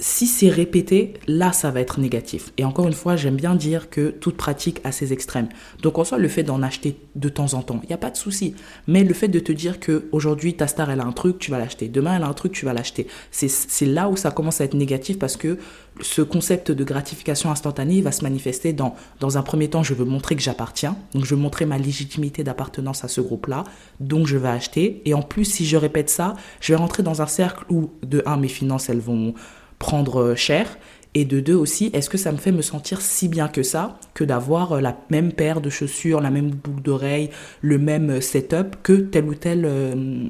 si 0.00 0.28
c'est 0.28 0.48
répété, 0.48 1.14
là, 1.26 1.52
ça 1.52 1.72
va 1.72 1.80
être 1.80 1.98
négatif. 1.98 2.52
Et 2.56 2.64
encore 2.64 2.86
une 2.86 2.92
fois, 2.92 3.16
j'aime 3.16 3.34
bien 3.34 3.56
dire 3.56 3.90
que 3.90 4.10
toute 4.10 4.36
pratique 4.36 4.80
a 4.84 4.92
ses 4.92 5.12
extrêmes. 5.12 5.48
Donc, 5.82 5.98
en 5.98 6.04
soi, 6.04 6.18
le 6.18 6.28
fait 6.28 6.44
d'en 6.44 6.62
acheter 6.62 6.96
de 7.16 7.28
temps 7.28 7.54
en 7.54 7.62
temps, 7.62 7.80
il 7.82 7.88
n'y 7.88 7.94
a 7.94 7.98
pas 7.98 8.10
de 8.10 8.16
souci. 8.16 8.54
Mais 8.86 9.02
le 9.02 9.12
fait 9.12 9.26
de 9.26 9.40
te 9.40 9.50
dire 9.50 9.80
que 9.80 10.08
aujourd'hui 10.12 10.54
ta 10.54 10.68
star, 10.68 10.90
elle 10.90 11.00
a 11.00 11.04
un 11.04 11.12
truc, 11.12 11.38
tu 11.38 11.50
vas 11.50 11.58
l'acheter. 11.58 11.88
Demain, 11.88 12.16
elle 12.16 12.22
a 12.22 12.28
un 12.28 12.32
truc, 12.32 12.52
tu 12.52 12.64
vas 12.64 12.72
l'acheter. 12.72 13.08
C'est 13.32 13.86
là 13.86 14.08
où 14.08 14.16
ça 14.16 14.30
commence 14.30 14.60
à 14.60 14.64
être 14.64 14.74
négatif 14.74 15.18
parce 15.18 15.36
que 15.36 15.58
ce 16.00 16.22
concept 16.22 16.70
de 16.70 16.84
gratification 16.84 17.50
instantanée 17.50 18.00
va 18.00 18.12
se 18.12 18.22
manifester 18.22 18.72
dans, 18.72 18.94
dans 19.18 19.36
un 19.36 19.42
premier 19.42 19.68
temps, 19.68 19.82
je 19.82 19.94
veux 19.94 20.04
montrer 20.04 20.36
que 20.36 20.42
j'appartiens. 20.42 20.96
Donc, 21.12 21.24
je 21.24 21.34
veux 21.34 21.40
montrer 21.40 21.66
ma 21.66 21.76
légitimité 21.76 22.44
d'appartenance 22.44 23.02
à 23.02 23.08
ce 23.08 23.20
groupe-là. 23.20 23.64
Donc, 23.98 24.28
je 24.28 24.36
vais 24.36 24.48
acheter. 24.48 25.02
Et 25.06 25.14
en 25.14 25.22
plus, 25.22 25.44
si 25.44 25.66
je 25.66 25.76
répète 25.76 26.08
ça, 26.08 26.34
je 26.60 26.72
vais 26.72 26.76
rentrer 26.76 27.02
dans 27.02 27.20
un 27.20 27.26
cercle 27.26 27.64
où, 27.68 27.90
de 28.02 28.22
un, 28.26 28.36
mes 28.36 28.46
finances, 28.46 28.88
elles 28.88 29.00
vont 29.00 29.34
prendre 29.78 30.34
cher. 30.34 30.78
Et 31.14 31.24
de 31.24 31.40
deux 31.40 31.54
aussi, 31.54 31.90
est-ce 31.94 32.10
que 32.10 32.18
ça 32.18 32.32
me 32.32 32.36
fait 32.36 32.52
me 32.52 32.62
sentir 32.62 33.00
si 33.00 33.28
bien 33.28 33.48
que 33.48 33.62
ça 33.62 33.98
que 34.14 34.24
d'avoir 34.24 34.72
euh, 34.72 34.80
la 34.80 34.96
même 35.10 35.32
paire 35.32 35.60
de 35.60 35.70
chaussures, 35.70 36.20
la 36.20 36.30
même 36.30 36.50
boucle 36.50 36.82
d'oreille, 36.82 37.30
le 37.62 37.78
même 37.78 38.10
euh, 38.10 38.20
setup 38.20 38.76
que 38.82 38.92
tel 38.92 39.24
ou 39.24 39.34
tel 39.34 39.64
euh, 39.64 40.26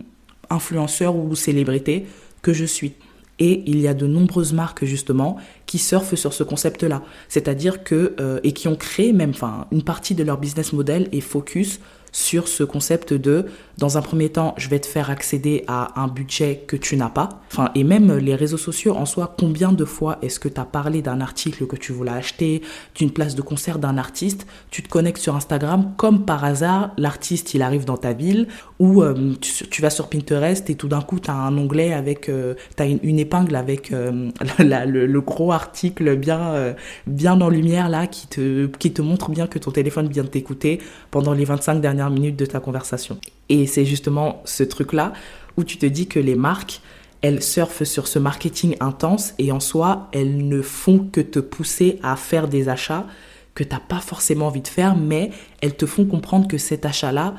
influenceur 0.50 1.16
ou 1.16 1.34
célébrité 1.34 2.06
que 2.42 2.52
je 2.52 2.64
suis? 2.64 2.94
Et 3.40 3.62
il 3.66 3.80
y 3.80 3.86
a 3.86 3.94
de 3.94 4.06
nombreuses 4.06 4.52
marques 4.52 4.84
justement 4.84 5.36
qui 5.66 5.78
surfent 5.78 6.14
sur 6.14 6.32
ce 6.32 6.42
concept-là, 6.42 7.02
c'est-à-dire 7.28 7.84
que 7.84 8.16
et 8.42 8.50
qui 8.50 8.66
ont 8.66 8.74
créé 8.74 9.12
même, 9.12 9.30
enfin, 9.30 9.68
une 9.70 9.84
partie 9.84 10.16
de 10.16 10.24
leur 10.24 10.38
business 10.38 10.72
model 10.72 11.08
et 11.12 11.20
focus 11.20 11.78
sur 12.18 12.48
ce 12.48 12.64
concept 12.64 13.14
de, 13.14 13.46
dans 13.78 13.96
un 13.96 14.02
premier 14.02 14.28
temps, 14.28 14.52
je 14.56 14.68
vais 14.68 14.80
te 14.80 14.88
faire 14.88 15.08
accéder 15.08 15.62
à 15.68 16.02
un 16.02 16.08
budget 16.08 16.64
que 16.66 16.74
tu 16.74 16.96
n'as 16.96 17.10
pas. 17.10 17.28
Enfin, 17.52 17.70
et 17.76 17.84
même 17.84 18.16
les 18.16 18.34
réseaux 18.34 18.58
sociaux 18.58 18.96
en 18.96 19.06
soi, 19.06 19.36
combien 19.38 19.70
de 19.70 19.84
fois 19.84 20.18
est-ce 20.20 20.40
que 20.40 20.48
tu 20.48 20.60
as 20.60 20.64
parlé 20.64 21.00
d'un 21.00 21.20
article 21.20 21.68
que 21.68 21.76
tu 21.76 21.92
voulais 21.92 22.10
acheter, 22.10 22.62
d'une 22.96 23.12
place 23.12 23.36
de 23.36 23.40
concert 23.40 23.78
d'un 23.78 23.96
artiste, 23.98 24.48
tu 24.72 24.82
te 24.82 24.88
connectes 24.88 25.22
sur 25.22 25.36
Instagram, 25.36 25.92
comme 25.96 26.24
par 26.24 26.42
hasard, 26.42 26.90
l'artiste, 26.98 27.54
il 27.54 27.62
arrive 27.62 27.84
dans 27.84 27.96
ta 27.96 28.14
ville, 28.14 28.48
ou 28.80 29.04
euh, 29.04 29.34
tu, 29.40 29.80
vas 29.80 29.90
sur 29.90 30.08
Pinterest 30.10 30.68
et 30.70 30.74
tout 30.74 30.88
d'un 30.88 31.02
coup, 31.02 31.20
tu 31.20 31.30
as 31.30 31.36
un 31.36 31.56
onglet 31.56 31.92
avec, 31.92 32.28
euh, 32.28 32.54
tu 32.76 32.82
as 32.82 32.86
une, 32.86 33.18
épingle 33.20 33.54
avec 33.54 33.92
euh, 33.92 34.30
le, 34.58 35.20
gros 35.20 35.52
article 35.52 36.16
bien, 36.16 36.74
bien 37.06 37.40
en 37.40 37.48
lumière 37.48 37.88
là, 37.88 38.08
qui 38.08 38.26
te, 38.26 38.66
qui 38.66 38.92
te 38.92 39.02
montre 39.02 39.30
bien 39.30 39.46
que 39.46 39.60
ton 39.60 39.70
téléphone 39.70 40.08
vient 40.08 40.24
de 40.24 40.28
t'écouter 40.28 40.80
pendant 41.12 41.32
les 41.32 41.44
25 41.44 41.80
dernières 41.80 42.07
minutes 42.10 42.36
de 42.36 42.46
ta 42.46 42.60
conversation. 42.60 43.18
Et 43.48 43.66
c'est 43.66 43.84
justement 43.84 44.42
ce 44.44 44.62
truc-là 44.62 45.12
où 45.56 45.64
tu 45.64 45.76
te 45.76 45.86
dis 45.86 46.06
que 46.06 46.20
les 46.20 46.34
marques, 46.34 46.80
elles 47.20 47.42
surfent 47.42 47.84
sur 47.84 48.06
ce 48.06 48.18
marketing 48.18 48.76
intense 48.80 49.34
et 49.38 49.50
en 49.50 49.60
soi, 49.60 50.08
elles 50.12 50.46
ne 50.46 50.62
font 50.62 50.98
que 51.10 51.20
te 51.20 51.40
pousser 51.40 51.98
à 52.02 52.16
faire 52.16 52.48
des 52.48 52.68
achats 52.68 53.06
que 53.54 53.64
tu 53.64 53.70
n'as 53.70 53.80
pas 53.80 54.00
forcément 54.00 54.46
envie 54.46 54.60
de 54.60 54.68
faire, 54.68 54.96
mais 54.96 55.30
elles 55.60 55.76
te 55.76 55.86
font 55.86 56.04
comprendre 56.04 56.46
que 56.46 56.58
cet 56.58 56.86
achat-là 56.86 57.34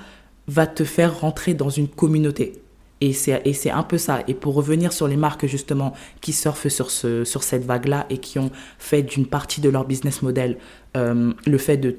va 0.47 0.67
te 0.67 0.83
faire 0.83 1.21
rentrer 1.21 1.53
dans 1.53 1.69
une 1.69 1.87
communauté. 1.87 2.61
Et 3.01 3.13
c'est 3.13 3.71
un 3.71 3.83
peu 3.83 3.97
ça. 3.97 4.23
Et 4.27 4.33
pour 4.33 4.55
revenir 4.55 4.91
sur 4.91 5.07
les 5.07 5.15
marques 5.15 5.45
justement 5.45 5.93
qui 6.19 6.33
surfent 6.33 6.67
sur, 6.67 6.91
ce, 6.91 7.23
sur 7.23 7.43
cette 7.43 7.63
vague-là 7.63 8.05
et 8.09 8.17
qui 8.17 8.39
ont 8.39 8.51
fait 8.77 9.03
d'une 9.03 9.25
partie 9.25 9.61
de 9.61 9.69
leur 9.69 9.85
business 9.85 10.21
model 10.21 10.57
euh, 10.97 11.33
le 11.45 11.57
fait 11.59 11.77
de 11.77 11.91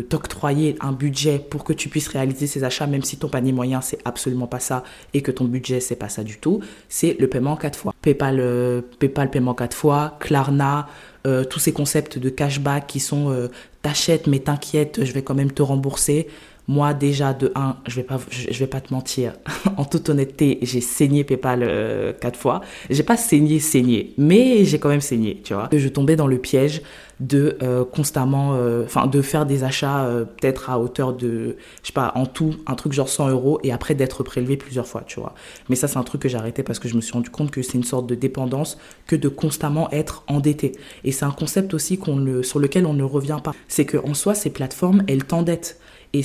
t'octroyer 0.00 0.74
un 0.80 0.92
budget 0.92 1.38
pour 1.38 1.62
que 1.62 1.74
tu 1.74 1.90
puisses 1.90 2.08
réaliser 2.08 2.46
ces 2.46 2.64
achats, 2.64 2.86
même 2.86 3.02
si 3.02 3.18
ton 3.18 3.28
panier 3.28 3.52
moyen 3.52 3.82
c'est 3.82 3.98
absolument 4.06 4.46
pas 4.46 4.60
ça 4.60 4.82
et 5.12 5.20
que 5.20 5.30
ton 5.30 5.44
budget 5.44 5.78
c'est 5.80 5.94
pas 5.94 6.08
ça 6.08 6.24
du 6.24 6.38
tout, 6.38 6.60
c'est 6.88 7.16
le 7.20 7.28
paiement 7.28 7.54
quatre 7.56 7.78
fois. 7.78 7.94
PayPal, 8.00 8.40
euh, 8.40 8.80
PayPal 8.98 9.30
paiement 9.30 9.52
quatre 9.52 9.76
fois, 9.76 10.16
Klarna, 10.20 10.88
euh, 11.26 11.44
tous 11.44 11.58
ces 11.58 11.72
concepts 11.72 12.18
de 12.18 12.30
cashback 12.30 12.86
qui 12.86 12.98
sont 12.98 13.48
t'achètes 13.82 14.26
mais 14.26 14.38
t'inquiète, 14.38 15.04
je 15.04 15.12
vais 15.12 15.22
quand 15.22 15.34
même 15.34 15.52
te 15.52 15.62
rembourser. 15.62 16.26
Moi, 16.68 16.94
déjà, 16.94 17.32
de 17.32 17.50
1, 17.54 17.76
je 17.86 17.96
vais 17.96 18.02
pas, 18.02 18.20
je, 18.30 18.58
vais 18.58 18.66
pas 18.66 18.80
te 18.80 18.92
mentir. 18.92 19.34
en 19.76 19.84
toute 19.84 20.08
honnêteté, 20.08 20.58
j'ai 20.62 20.80
saigné 20.80 21.24
PayPal 21.24 21.60
euh, 21.62 22.12
quatre 22.12 22.38
fois. 22.38 22.60
J'ai 22.88 23.02
pas 23.02 23.16
saigné, 23.16 23.58
saigné, 23.58 24.14
mais 24.18 24.64
j'ai 24.64 24.78
quand 24.78 24.88
même 24.88 25.00
saigné, 25.00 25.40
tu 25.42 25.54
vois. 25.54 25.68
Je 25.72 25.88
tombais 25.88 26.16
dans 26.16 26.26
le 26.26 26.38
piège 26.38 26.82
de 27.18 27.58
euh, 27.62 27.84
constamment, 27.84 28.54
euh, 28.54 28.84
enfin, 28.84 29.06
de 29.06 29.20
faire 29.20 29.44
des 29.46 29.64
achats 29.64 30.08
peut-être 30.38 30.70
à 30.70 30.78
hauteur 30.78 31.12
de, 31.12 31.56
je 31.82 31.88
sais 31.88 31.92
pas, 31.92 32.12
en 32.14 32.24
tout, 32.24 32.54
un 32.66 32.74
truc 32.74 32.92
genre 32.92 33.08
100 33.08 33.30
euros 33.30 33.58
et 33.62 33.72
après 33.72 33.94
d'être 33.94 34.22
prélevé 34.22 34.56
plusieurs 34.56 34.86
fois, 34.86 35.02
tu 35.06 35.18
vois. 35.18 35.34
Mais 35.68 35.76
ça, 35.76 35.88
c'est 35.88 35.98
un 35.98 36.04
truc 36.04 36.22
que 36.22 36.28
j'ai 36.28 36.38
arrêté 36.38 36.62
parce 36.62 36.78
que 36.78 36.88
je 36.88 36.94
me 36.94 37.00
suis 37.00 37.12
rendu 37.12 37.30
compte 37.30 37.50
que 37.50 37.62
c'est 37.62 37.78
une 37.78 37.84
sorte 37.84 38.06
de 38.06 38.14
dépendance 38.14 38.78
que 39.06 39.16
de 39.16 39.28
constamment 39.28 39.90
être 39.90 40.24
endetté. 40.28 40.72
Et 41.04 41.12
c'est 41.12 41.24
un 41.24 41.30
concept 41.32 41.74
aussi 41.74 41.98
qu'on 41.98 42.42
sur 42.42 42.58
lequel 42.58 42.86
on 42.86 42.94
ne 42.94 43.02
revient 43.02 43.38
pas. 43.42 43.52
C'est 43.68 43.84
que 43.84 43.96
en 43.96 44.14
soi, 44.14 44.34
ces 44.34 44.50
plateformes, 44.50 45.02
elles 45.08 45.24
t'endettent. 45.24 45.78
Et, 46.12 46.22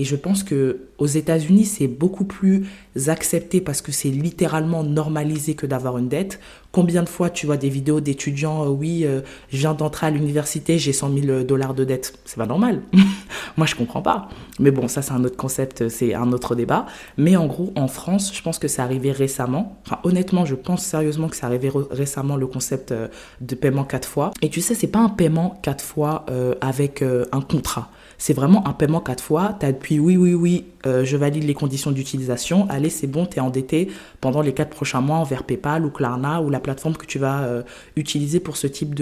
et 0.00 0.04
je 0.04 0.16
pense 0.16 0.42
que 0.42 0.80
aux 1.02 1.06
États-Unis, 1.06 1.64
c'est 1.64 1.88
beaucoup 1.88 2.24
plus 2.24 2.64
accepté 3.08 3.60
parce 3.60 3.82
que 3.82 3.90
c'est 3.90 4.10
littéralement 4.10 4.84
normalisé 4.84 5.54
que 5.54 5.66
d'avoir 5.66 5.98
une 5.98 6.08
dette. 6.08 6.38
Combien 6.70 7.02
de 7.02 7.08
fois 7.08 7.28
tu 7.28 7.46
vois 7.46 7.56
des 7.56 7.68
vidéos 7.68 8.00
d'étudiants, 8.00 8.64
euh, 8.64 8.68
oui, 8.68 9.04
euh, 9.04 9.20
je 9.50 9.58
viens 9.58 9.74
d'entrer 9.74 10.06
à 10.06 10.10
l'université, 10.10 10.78
j'ai 10.78 10.92
100 10.92 11.18
000 11.18 11.42
dollars 11.42 11.74
de 11.74 11.84
dette. 11.84 12.18
C'est 12.24 12.36
pas 12.36 12.46
normal. 12.46 12.82
Moi, 13.56 13.66
je 13.66 13.74
comprends 13.74 14.00
pas. 14.00 14.28
Mais 14.60 14.70
bon, 14.70 14.86
ça, 14.86 15.02
c'est 15.02 15.12
un 15.12 15.24
autre 15.24 15.36
concept, 15.36 15.88
c'est 15.88 16.14
un 16.14 16.30
autre 16.30 16.54
débat. 16.54 16.86
Mais 17.16 17.36
en 17.36 17.46
gros, 17.46 17.72
en 17.74 17.88
France, 17.88 18.32
je 18.34 18.42
pense 18.42 18.58
que 18.60 18.68
c'est 18.68 18.82
arrivé 18.82 19.12
récemment. 19.12 19.80
Enfin, 19.84 19.98
honnêtement, 20.04 20.44
je 20.44 20.54
pense 20.54 20.84
sérieusement 20.84 21.28
que 21.28 21.36
c'est 21.36 21.46
arrivé 21.46 21.70
récemment 21.90 22.36
le 22.36 22.46
concept 22.46 22.92
euh, 22.92 23.08
de 23.40 23.54
paiement 23.54 23.84
quatre 23.84 24.08
fois. 24.08 24.30
Et 24.40 24.50
tu 24.50 24.60
sais, 24.60 24.74
c'est 24.74 24.86
pas 24.86 25.00
un 25.00 25.08
paiement 25.08 25.58
quatre 25.62 25.84
fois 25.84 26.26
avec 26.60 27.02
un 27.02 27.40
contrat. 27.40 27.90
C'est 28.24 28.34
vraiment 28.34 28.68
un 28.68 28.72
paiement 28.72 29.00
quatre 29.00 29.20
fois. 29.20 29.56
Tu 29.58 29.66
appuies 29.66 29.98
oui, 29.98 30.16
oui, 30.16 30.32
oui, 30.32 30.66
euh, 30.86 31.04
je 31.04 31.16
valide 31.16 31.42
les 31.42 31.54
conditions 31.54 31.90
d'utilisation. 31.90 32.68
Allez, 32.70 32.88
c'est 32.88 33.08
bon, 33.08 33.26
tu 33.26 33.38
es 33.38 33.40
endetté 33.40 33.88
pendant 34.20 34.42
les 34.42 34.54
quatre 34.54 34.70
prochains 34.70 35.00
mois 35.00 35.16
envers 35.16 35.42
PayPal 35.42 35.84
ou 35.84 35.90
Klarna 35.90 36.40
ou 36.40 36.48
la 36.48 36.60
plateforme 36.60 36.96
que 36.96 37.04
tu 37.04 37.18
vas 37.18 37.42
euh, 37.42 37.64
utiliser 37.96 38.38
pour 38.38 38.56
ce 38.56 38.68
type 38.68 38.94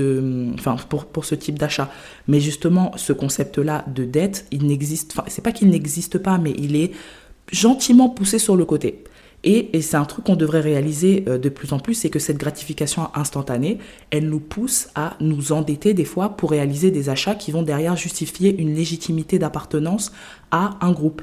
pour, 0.88 1.04
pour 1.04 1.26
ce 1.26 1.34
type 1.34 1.58
d'achat. 1.58 1.90
Mais 2.28 2.40
justement, 2.40 2.92
ce 2.96 3.12
concept-là 3.12 3.84
de 3.88 4.06
dette, 4.06 4.46
il 4.52 4.66
n'existe, 4.66 5.12
enfin, 5.12 5.24
c'est 5.28 5.44
pas 5.44 5.52
qu'il 5.52 5.68
n'existe 5.68 6.16
pas, 6.16 6.38
mais 6.38 6.54
il 6.56 6.74
est 6.74 6.92
gentiment 7.52 8.08
poussé 8.08 8.38
sur 8.38 8.56
le 8.56 8.64
côté. 8.64 9.04
Et, 9.42 9.80
c'est 9.80 9.96
un 9.96 10.04
truc 10.04 10.26
qu'on 10.26 10.36
devrait 10.36 10.60
réaliser 10.60 11.24
euh, 11.26 11.38
de 11.38 11.48
plus 11.48 11.72
en 11.72 11.78
plus, 11.78 11.94
c'est 11.94 12.10
que 12.10 12.18
cette 12.18 12.36
gratification 12.36 13.08
instantanée, 13.14 13.78
elle 14.10 14.28
nous 14.28 14.40
pousse 14.40 14.88
à 14.94 15.16
nous 15.20 15.52
endetter 15.52 15.94
des 15.94 16.04
fois 16.04 16.30
pour 16.30 16.50
réaliser 16.50 16.90
des 16.90 17.08
achats 17.08 17.34
qui 17.34 17.50
vont 17.50 17.62
derrière 17.62 17.96
justifier 17.96 18.54
une 18.60 18.74
légitimité 18.74 19.38
d'appartenance 19.38 20.12
à 20.50 20.78
un 20.82 20.92
groupe. 20.92 21.22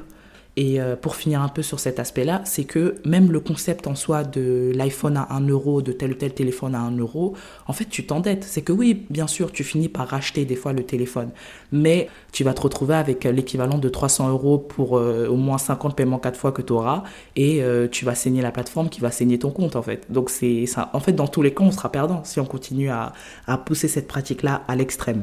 Et 0.60 0.80
euh, 0.80 0.96
pour 0.96 1.14
finir 1.14 1.40
un 1.40 1.46
peu 1.46 1.62
sur 1.62 1.78
cet 1.78 2.00
aspect-là, 2.00 2.42
c'est 2.44 2.64
que 2.64 2.96
même 3.04 3.30
le 3.30 3.38
concept 3.38 3.86
en 3.86 3.94
soi 3.94 4.24
de 4.24 4.72
l'iPhone 4.74 5.16
à 5.16 5.32
1 5.32 5.46
euro, 5.46 5.82
de 5.82 5.92
tel 5.92 6.10
ou 6.10 6.14
tel 6.14 6.34
téléphone 6.34 6.74
à 6.74 6.80
1 6.80 6.98
euro, 6.98 7.34
en 7.68 7.72
fait, 7.72 7.84
tu 7.84 8.04
t'endettes. 8.04 8.42
C'est 8.42 8.62
que 8.62 8.72
oui, 8.72 9.06
bien 9.08 9.28
sûr, 9.28 9.52
tu 9.52 9.62
finis 9.62 9.88
par 9.88 10.08
racheter 10.08 10.44
des 10.46 10.56
fois 10.56 10.72
le 10.72 10.82
téléphone, 10.82 11.30
mais 11.70 12.08
tu 12.32 12.42
vas 12.42 12.54
te 12.54 12.60
retrouver 12.60 12.96
avec 12.96 13.22
l'équivalent 13.22 13.78
de 13.78 13.88
300 13.88 14.30
euros 14.30 14.58
pour 14.58 14.98
euh, 14.98 15.28
au 15.28 15.36
moins 15.36 15.58
50 15.58 15.94
paiements 15.94 16.18
4 16.18 16.36
fois 16.36 16.50
que 16.50 16.62
tu 16.62 16.72
auras, 16.72 17.04
et 17.36 17.62
euh, 17.62 17.86
tu 17.86 18.04
vas 18.04 18.16
saigner 18.16 18.42
la 18.42 18.50
plateforme 18.50 18.88
qui 18.88 19.00
va 19.00 19.12
saigner 19.12 19.38
ton 19.38 19.52
compte, 19.52 19.76
en 19.76 19.82
fait. 19.82 20.10
Donc, 20.10 20.28
c'est. 20.28 20.64
En 20.92 20.98
fait, 20.98 21.12
dans 21.12 21.28
tous 21.28 21.42
les 21.42 21.54
cas, 21.54 21.62
on 21.62 21.70
sera 21.70 21.92
perdant 21.92 22.24
si 22.24 22.40
on 22.40 22.44
continue 22.44 22.90
à, 22.90 23.12
à 23.46 23.58
pousser 23.58 23.86
cette 23.86 24.08
pratique-là 24.08 24.64
à 24.66 24.74
l'extrême. 24.74 25.22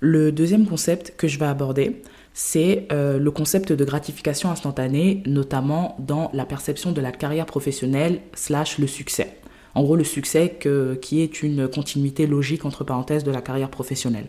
Le 0.00 0.32
deuxième 0.32 0.66
concept 0.66 1.14
que 1.18 1.28
je 1.28 1.38
vais 1.38 1.46
aborder, 1.46 2.02
c'est 2.34 2.86
euh, 2.92 3.18
le 3.18 3.30
concept 3.30 3.72
de 3.72 3.84
gratification 3.84 4.50
instantanée, 4.50 5.22
notamment 5.26 5.96
dans 5.98 6.30
la 6.32 6.44
perception 6.44 6.92
de 6.92 7.00
la 7.00 7.12
carrière 7.12 7.46
professionnelle 7.46 8.20
slash 8.34 8.78
le 8.78 8.86
succès. 8.86 9.36
En 9.74 9.82
gros, 9.82 9.96
le 9.96 10.04
succès 10.04 10.58
qui 11.00 11.22
est 11.22 11.42
une 11.42 11.66
continuité 11.66 12.26
logique, 12.26 12.66
entre 12.66 12.84
parenthèses, 12.84 13.24
de 13.24 13.30
la 13.30 13.40
carrière 13.40 13.70
professionnelle. 13.70 14.26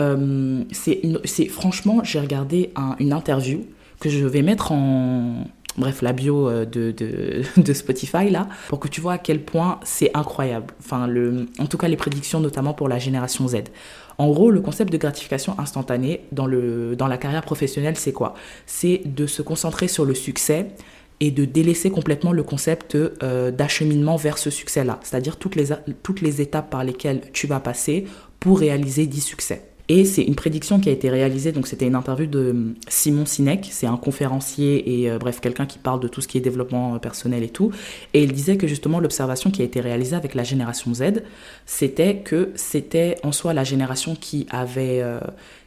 Euh, 0.00 0.64
c'est 0.72 1.46
franchement, 1.48 2.02
j'ai 2.02 2.18
regardé 2.18 2.72
une 2.98 3.12
interview 3.12 3.66
que 4.00 4.08
je 4.08 4.24
vais 4.26 4.42
mettre 4.42 4.72
en, 4.72 5.44
bref, 5.76 6.02
la 6.02 6.12
bio 6.12 6.48
euh, 6.48 6.64
de, 6.64 6.90
de, 6.92 7.42
de, 7.60 7.72
Spotify, 7.72 8.30
là, 8.30 8.48
pour 8.68 8.80
que 8.80 8.88
tu 8.88 9.00
vois 9.00 9.14
à 9.14 9.18
quel 9.18 9.42
point 9.42 9.80
c'est 9.84 10.10
incroyable. 10.14 10.74
Enfin, 10.80 11.06
le, 11.06 11.46
en 11.58 11.66
tout 11.66 11.78
cas, 11.78 11.88
les 11.88 11.96
prédictions, 11.96 12.40
notamment 12.40 12.74
pour 12.74 12.88
la 12.88 12.98
génération 12.98 13.46
Z. 13.48 13.56
En 14.18 14.30
gros, 14.30 14.50
le 14.50 14.60
concept 14.60 14.92
de 14.92 14.98
gratification 14.98 15.58
instantanée 15.58 16.20
dans, 16.32 16.46
le, 16.46 16.96
dans 16.96 17.06
la 17.06 17.18
carrière 17.18 17.42
professionnelle, 17.42 17.96
c'est 17.96 18.12
quoi? 18.12 18.34
C'est 18.66 19.02
de 19.04 19.26
se 19.26 19.42
concentrer 19.42 19.88
sur 19.88 20.04
le 20.04 20.14
succès 20.14 20.68
et 21.20 21.30
de 21.30 21.44
délaisser 21.44 21.90
complètement 21.90 22.32
le 22.32 22.42
concept 22.42 22.94
euh, 22.94 23.50
d'acheminement 23.50 24.16
vers 24.16 24.38
ce 24.38 24.50
succès-là, 24.50 25.00
c'est-à-dire 25.02 25.36
toutes 25.36 25.56
les, 25.56 25.66
toutes 26.02 26.20
les 26.20 26.40
étapes 26.40 26.70
par 26.70 26.84
lesquelles 26.84 27.22
tu 27.32 27.46
vas 27.46 27.60
passer 27.60 28.04
pour 28.40 28.58
réaliser 28.58 29.06
10 29.06 29.20
succès. 29.20 29.73
Et 29.90 30.06
c'est 30.06 30.22
une 30.22 30.34
prédiction 30.34 30.80
qui 30.80 30.88
a 30.88 30.92
été 30.92 31.10
réalisée, 31.10 31.52
donc 31.52 31.66
c'était 31.66 31.86
une 31.86 31.94
interview 31.94 32.26
de 32.26 32.50
hum, 32.50 32.74
Simon 32.88 33.26
Sinek, 33.26 33.68
c'est 33.70 33.86
un 33.86 33.98
conférencier 33.98 35.02
et 35.02 35.10
euh, 35.10 35.18
bref 35.18 35.40
quelqu'un 35.40 35.66
qui 35.66 35.78
parle 35.78 36.00
de 36.00 36.08
tout 36.08 36.22
ce 36.22 36.28
qui 36.28 36.38
est 36.38 36.40
développement 36.40 36.94
euh, 36.94 36.98
personnel 36.98 37.42
et 37.42 37.50
tout. 37.50 37.70
Et 38.14 38.22
il 38.22 38.32
disait 38.32 38.56
que 38.56 38.66
justement 38.66 38.98
l'observation 38.98 39.50
qui 39.50 39.60
a 39.60 39.64
été 39.64 39.80
réalisée 39.80 40.16
avec 40.16 40.34
la 40.34 40.42
génération 40.42 40.94
Z, 40.94 41.22
c'était 41.66 42.16
que 42.16 42.50
c'était 42.54 43.16
en 43.24 43.32
soi 43.32 43.52
la 43.52 43.64
génération 43.64 44.16
qui 44.16 44.46
avait... 44.50 45.00
Euh, 45.02 45.20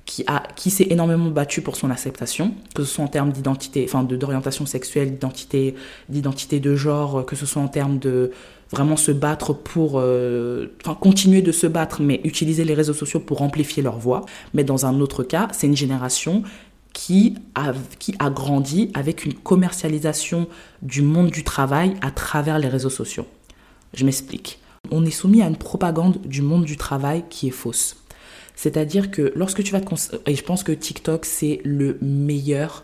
qui, 0.08 0.24
a, 0.26 0.42
qui 0.56 0.70
s'est 0.70 0.88
énormément 0.90 1.30
battue 1.30 1.62
pour 1.62 1.76
son 1.76 1.92
acceptation, 1.92 2.54
que 2.74 2.86
ce 2.86 2.94
soit 2.96 3.04
en 3.04 3.10
termes 3.10 3.34
d'identité, 3.34 3.84
enfin 3.84 4.04
d'orientation 4.04 4.66
sexuelle, 4.66 5.10
d'identité, 5.12 5.76
d'identité 6.08 6.62
de 6.62 6.78
genre, 6.78 7.26
que 7.26 7.36
ce 7.36 7.46
soit 7.46 7.62
en 7.62 7.68
termes 7.68 8.00
de 8.00 8.32
vraiment 8.72 8.98
se 8.98 9.12
battre 9.12 9.54
pour, 9.54 9.94
euh, 9.96 10.68
enfin 10.84 10.96
continuer 10.96 11.42
de 11.42 11.52
se 11.52 11.68
battre, 11.68 12.02
mais 12.02 12.22
utiliser 12.24 12.66
les 12.66 12.74
réseaux 12.74 12.94
sociaux 12.94 13.20
pour 13.20 13.42
amplifier 13.42 13.84
leur 13.84 13.98
voix. 13.98 14.26
Mais 14.54 14.64
dans 14.64 14.86
un 14.86 15.00
autre 15.00 15.24
cas, 15.24 15.48
c'est 15.52 15.68
une 15.68 15.76
génération 15.76 16.44
qui 16.94 17.36
a, 17.56 17.74
qui 18.00 18.16
a 18.20 18.30
grandi 18.30 18.92
avec 18.94 19.26
une 19.26 19.34
commercialisation 19.34 20.48
du 20.82 21.02
monde 21.02 21.30
du 21.30 21.44
travail 21.44 21.96
à 22.02 22.12
travers 22.12 22.60
les 22.60 22.68
réseaux 22.68 22.90
sociaux. 22.90 23.26
Je 23.94 24.04
m'explique. 24.04 24.60
On 24.92 25.06
est 25.06 25.12
soumis 25.12 25.42
à 25.42 25.48
une 25.48 25.58
propagande 25.58 26.20
du 26.26 26.42
monde 26.42 26.66
du 26.66 26.78
travail 26.78 27.24
qui 27.30 27.48
est 27.48 27.52
fausse. 27.52 27.98
C'est-à-dire 28.56 29.12
que 29.12 29.32
lorsque 29.36 29.64
tu 29.64 29.72
vas 29.72 29.82
te... 29.82 29.94
Et 30.26 30.36
je 30.36 30.44
pense 30.44 30.64
que 30.64 30.72
TikTok, 30.72 31.26
c'est 31.26 31.62
le 31.64 32.00
meilleur 32.02 32.84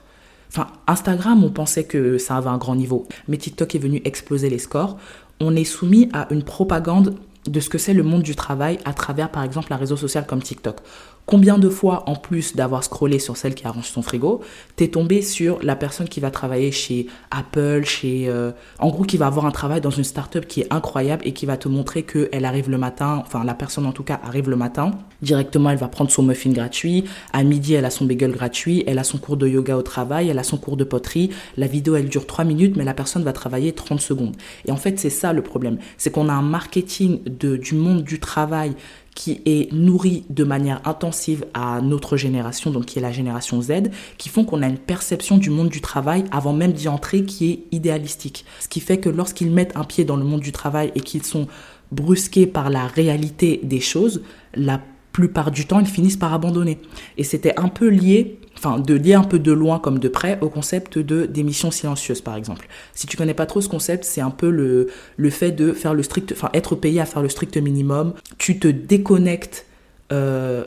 Enfin, 0.56 0.68
Instagram, 0.86 1.44
on 1.44 1.50
pensait 1.50 1.84
que 1.84 2.20
ça 2.20 2.38
avait 2.38 2.50
un 2.50 2.60
grand 2.60 2.76
niveau, 2.76 3.08
mais 3.28 3.38
TikTok 3.38 3.74
est 3.74 3.80
venu 3.80 4.02
exploser 4.06 4.52
les 4.52 4.60
scores 4.60 4.98
on 5.40 5.56
est 5.56 5.64
soumis 5.64 6.10
à 6.14 6.28
une 6.32 6.44
propagande 6.44 7.16
de 7.46 7.60
ce 7.60 7.70
que 7.70 7.78
c'est 7.78 7.94
le 7.94 8.04
monde 8.04 8.24
du 8.24 8.36
travail 8.36 8.80
à 8.86 8.94
travers 8.94 9.30
par 9.30 9.44
exemple 9.44 9.74
un 9.74 9.78
réseau 9.78 9.98
social 9.98 10.26
comme 10.26 10.42
TikTok. 10.42 10.78
Combien 11.26 11.58
de 11.58 11.70
fois, 11.70 12.04
en 12.08 12.16
plus 12.16 12.56
d'avoir 12.56 12.84
scrollé 12.84 13.18
sur 13.18 13.38
celle 13.38 13.56
qui 13.56 13.66
arrange 13.66 13.88
son 13.88 14.02
frigo, 14.02 14.42
t'es 14.76 14.90
tombé 14.90 15.22
sur 15.22 15.60
la 15.64 15.78
personne 15.78 16.10
qui 16.10 16.20
va 16.20 16.32
travailler 16.32 16.72
chez 16.72 17.08
Apple, 17.32 17.86
chez... 17.86 18.28
Euh, 18.28 18.52
en 18.80 18.90
gros, 18.90 19.04
qui 19.04 19.16
va 19.16 19.28
avoir 19.28 19.46
un 19.46 19.52
travail 19.52 19.80
dans 19.80 19.90
une 19.90 20.04
startup 20.04 20.46
qui 20.46 20.62
est 20.62 20.74
incroyable 20.74 21.26
et 21.26 21.32
qui 21.32 21.46
va 21.46 21.56
te 21.56 21.70
montrer 21.70 22.04
qu'elle 22.04 22.44
arrive 22.44 22.70
le 22.70 22.78
matin, 22.78 23.24
enfin 23.26 23.44
la 23.46 23.54
personne 23.54 23.86
en 23.86 23.94
tout 23.94 24.04
cas 24.04 24.20
arrive 24.24 24.50
le 24.50 24.58
matin, 24.58 24.92
directement 25.22 25.70
elle 25.70 25.78
va 25.78 25.88
prendre 25.88 26.12
son 26.12 26.24
muffin 26.24 26.52
gratuit, 26.52 27.06
à 27.32 27.44
midi 27.44 27.74
elle 27.74 27.86
a 27.86 27.90
son 27.90 28.06
bagel 28.06 28.32
gratuit, 28.32 28.84
elle 28.86 29.00
a 29.00 29.04
son 29.04 29.18
cours 29.18 29.38
de 29.38 29.48
yoga 29.48 29.78
au 29.78 29.82
travail, 29.82 30.30
elle 30.30 30.40
a 30.40 30.44
son 30.44 30.58
cours 30.58 30.78
de 30.78 30.84
poterie, 30.84 31.30
la 31.58 31.68
vidéo 31.68 31.96
elle 31.96 32.10
dure 32.10 32.28
3 32.28 32.44
minutes 32.44 32.76
mais 32.76 32.84
la 32.84 32.94
personne 32.94 33.24
va 33.24 33.34
travailler 33.34 33.72
30 33.72 34.02
secondes. 34.02 34.36
Et 34.66 34.72
en 34.72 34.78
fait 34.78 35.00
c'est 35.00 35.10
ça 35.10 35.32
le 35.32 35.42
problème, 35.42 35.78
c'est 35.98 36.12
qu'on 36.12 36.28
a 36.28 36.34
un 36.34 36.42
marketing 36.42 37.22
de, 37.26 37.56
du 37.56 37.76
monde 37.76 38.04
du 38.04 38.20
travail 38.20 38.76
qui 39.16 39.42
est 39.46 39.72
nourri 39.72 40.26
de 40.30 40.44
manière 40.44 40.82
intensive 40.86 41.46
à 41.54 41.82
notre 41.82 42.18
génération, 42.18 42.72
donc 42.72 42.86
qui 42.86 43.00
est 43.00 43.02
la 43.02 43.12
génération 43.12 43.62
Z, 43.62 43.90
qui 44.18 44.30
font 44.30 44.44
qu'on 44.44 44.62
a 44.62 44.68
une 44.68 44.78
perception 44.78 45.38
du 45.38 45.50
monde 45.50 45.70
du 45.70 45.82
travail 45.82 46.26
avant 46.32 46.54
même 46.54 46.74
d'y 46.74 46.88
entrer 46.88 47.24
qui 47.24 47.52
est 47.52 47.60
idéalistique. 47.72 48.46
Ce 48.60 48.68
qui 48.68 48.80
fait 48.80 48.98
que 48.98 49.10
lorsqu'ils 49.10 49.52
mettent 49.52 49.76
un 49.78 49.84
pied 49.84 50.06
dans 50.06 50.18
le 50.18 50.24
monde 50.24 50.42
du 50.42 50.52
travail 50.52 50.92
et 50.96 51.00
qu'ils 51.00 51.24
sont 51.24 51.48
brusqués 51.92 52.48
par 52.48 52.70
la 52.70 52.88
réalité 52.88 53.60
des 53.64 53.80
choses, 53.80 54.22
la 54.56 54.82
plupart 55.12 55.52
du 55.52 55.66
temps, 55.66 55.80
ils 55.80 55.86
finissent 55.86 56.18
par 56.18 56.34
abandonner. 56.34 56.80
Et 57.18 57.24
c'était 57.24 57.58
un 57.60 57.70
peu 57.70 57.88
lié 57.88 58.40
enfin 58.64 58.80
de 58.80 58.94
lier 58.94 59.14
un 59.14 59.24
peu 59.24 59.40
de 59.40 59.52
loin 59.52 59.80
comme 59.80 60.00
de 60.00 60.08
près 60.08 60.38
au 60.42 60.50
concept 60.50 60.98
de 60.98 61.26
démission 61.26 61.72
silencieuse 61.72 62.22
par 62.22 62.36
exemple. 62.36 62.68
Si 62.94 63.08
tu 63.08 63.18
connais 63.18 63.34
pas 63.34 63.46
trop 63.46 63.62
ce 63.62 63.70
concept, 63.70 64.06
c'est 64.06 64.22
un 64.22 64.32
peu 64.32 64.50
le, 64.50 65.30
fait 65.30 65.52
de 65.52 65.74
faire 65.74 65.94
le 65.94 66.04
strict, 66.04 66.32
enfin 66.32 66.50
être 66.54 66.76
payé 66.76 67.02
à 67.02 67.06
faire 67.06 67.22
le 67.22 67.30
strict 67.30 67.58
minimum. 67.58 68.14
Tu 68.38 68.60
te 68.60 68.68
déconnectes 68.68 69.66
euh, 70.12 70.66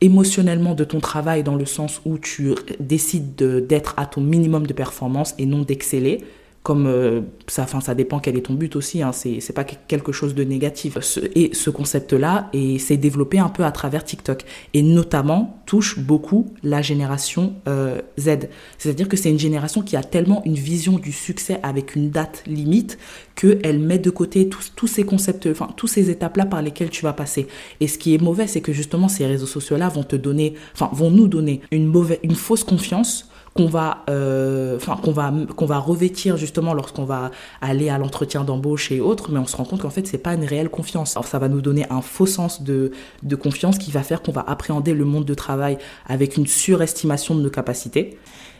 émotionnellement 0.00 0.74
de 0.74 0.84
ton 0.84 1.00
travail 1.00 1.42
dans 1.42 1.56
le 1.56 1.66
sens 1.66 2.00
où 2.04 2.18
tu 2.18 2.54
décides 2.80 3.34
d'être 3.36 3.94
à 3.96 4.06
ton 4.06 4.20
minimum 4.20 4.66
de 4.66 4.72
performance 4.72 5.34
et 5.38 5.46
non 5.46 5.62
d'exceller 5.62 6.24
comme 6.62 6.86
euh, 6.86 7.22
ça, 7.46 7.62
enfin, 7.62 7.80
ça 7.80 7.94
dépend 7.94 8.18
quel 8.18 8.36
est 8.36 8.42
ton 8.42 8.54
but 8.54 8.76
aussi, 8.76 9.02
hein, 9.02 9.12
c'est 9.12 9.54
pas 9.54 9.64
quelque 9.64 10.12
chose 10.12 10.34
de 10.34 10.44
négatif. 10.44 10.98
et 11.34 11.54
ce 11.54 11.70
concept-là 11.70 12.50
s'est 12.78 12.96
développé 12.96 13.38
un 13.38 13.48
peu 13.48 13.64
à 13.64 13.72
travers 13.72 14.04
TikTok 14.04 14.44
et 14.74 14.82
notamment 14.82 15.62
touche 15.66 15.98
beaucoup 15.98 16.52
la 16.62 16.82
génération 16.82 17.54
euh, 17.68 18.00
Z. 18.18 18.48
C'est-à-dire 18.76 19.08
que 19.08 19.16
c'est 19.16 19.30
une 19.30 19.38
génération 19.38 19.82
qui 19.82 19.96
a 19.96 20.02
tellement 20.02 20.42
une 20.44 20.54
vision 20.54 20.98
du 20.98 21.12
succès 21.12 21.60
avec 21.62 21.94
une 21.94 22.10
date 22.10 22.42
limite 22.46 22.98
qu'elle 23.34 23.78
met 23.78 23.98
de 23.98 24.10
côté 24.10 24.48
tous, 24.48 24.86
ces 24.86 25.04
concepts, 25.04 25.46
enfin, 25.46 25.68
tous 25.76 25.86
ces 25.86 26.10
étapes-là 26.10 26.44
par 26.44 26.60
lesquelles 26.60 26.90
tu 26.90 27.02
vas 27.02 27.12
passer. 27.12 27.46
Et 27.80 27.86
ce 27.86 27.96
qui 27.96 28.14
est 28.14 28.20
mauvais, 28.20 28.46
c'est 28.46 28.60
que 28.60 28.72
justement 28.72 29.08
ces 29.08 29.26
réseaux 29.26 29.46
sociaux-là 29.46 29.88
vont 29.88 30.04
te 30.04 30.16
donner, 30.16 30.54
enfin, 30.74 30.90
vont 30.92 31.10
nous 31.10 31.28
donner 31.28 31.62
une, 31.70 31.86
mauvaise, 31.86 32.18
une 32.22 32.34
fausse 32.34 32.64
confiance 32.64 33.28
qu'on 33.58 33.66
va, 33.66 34.04
euh, 34.08 34.78
qu'on 35.02 35.10
va, 35.10 35.32
qu'on 35.56 35.66
va 35.66 35.78
revêtir 35.78 36.36
justement 36.36 36.74
lorsqu'on 36.74 37.02
va 37.02 37.32
aller 37.60 37.88
à 37.88 37.98
l'entretien 37.98 38.44
d'embauche 38.44 38.92
et 38.92 39.00
autres, 39.00 39.32
mais 39.32 39.40
on 39.40 39.48
se 39.48 39.56
rend 39.56 39.64
compte 39.64 39.82
qu'en 39.82 39.90
fait 39.90 40.06
c'est 40.06 40.18
pas 40.18 40.34
une 40.34 40.44
réelle 40.44 40.68
confiance. 40.68 41.16
Alors 41.16 41.26
ça 41.26 41.40
va 41.40 41.48
nous 41.48 41.60
donner 41.60 41.84
un 41.90 42.00
faux 42.00 42.26
sens 42.26 42.62
de, 42.62 42.92
de 43.24 43.34
confiance 43.34 43.78
qui 43.78 43.90
va 43.90 44.04
faire 44.04 44.22
qu'on 44.22 44.30
va 44.30 44.44
appréhender 44.46 44.94
le 44.94 45.04
monde 45.04 45.24
de 45.24 45.34
travail 45.34 45.76
avec 46.06 46.36
une 46.36 46.46
surestimation 46.46 47.34
de 47.34 47.40
nos 47.40 47.50
capacités. 47.50 48.16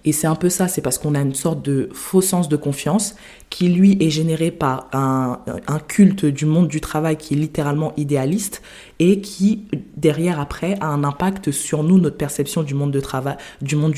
Et 0.08 0.12
c'est 0.12 0.26
un 0.26 0.36
peu 0.36 0.48
ça, 0.48 0.68
c'est 0.68 0.80
parce 0.80 0.96
qu'on 0.96 1.14
a 1.14 1.20
une 1.20 1.34
sorte 1.34 1.62
de 1.62 1.90
faux 1.92 2.22
sens 2.22 2.48
de 2.48 2.56
confiance 2.56 3.14
qui, 3.50 3.68
lui, 3.68 3.98
est 4.00 4.08
généré 4.08 4.50
par 4.50 4.88
un, 4.94 5.38
culte 5.86 6.24
du 6.24 6.46
monde 6.46 6.66
du 6.66 6.80
travail 6.80 7.18
qui 7.18 7.34
est 7.34 7.36
littéralement 7.36 7.92
idéaliste 7.98 8.62
et 9.00 9.20
qui, 9.20 9.66
derrière, 9.98 10.40
après, 10.40 10.78
a 10.80 10.86
un 10.86 11.04
impact 11.04 11.50
sur 11.50 11.82
nous, 11.82 11.98
notre 11.98 12.16
perception 12.16 12.62
du 12.62 12.72
monde, 12.72 12.90
du 12.90 13.02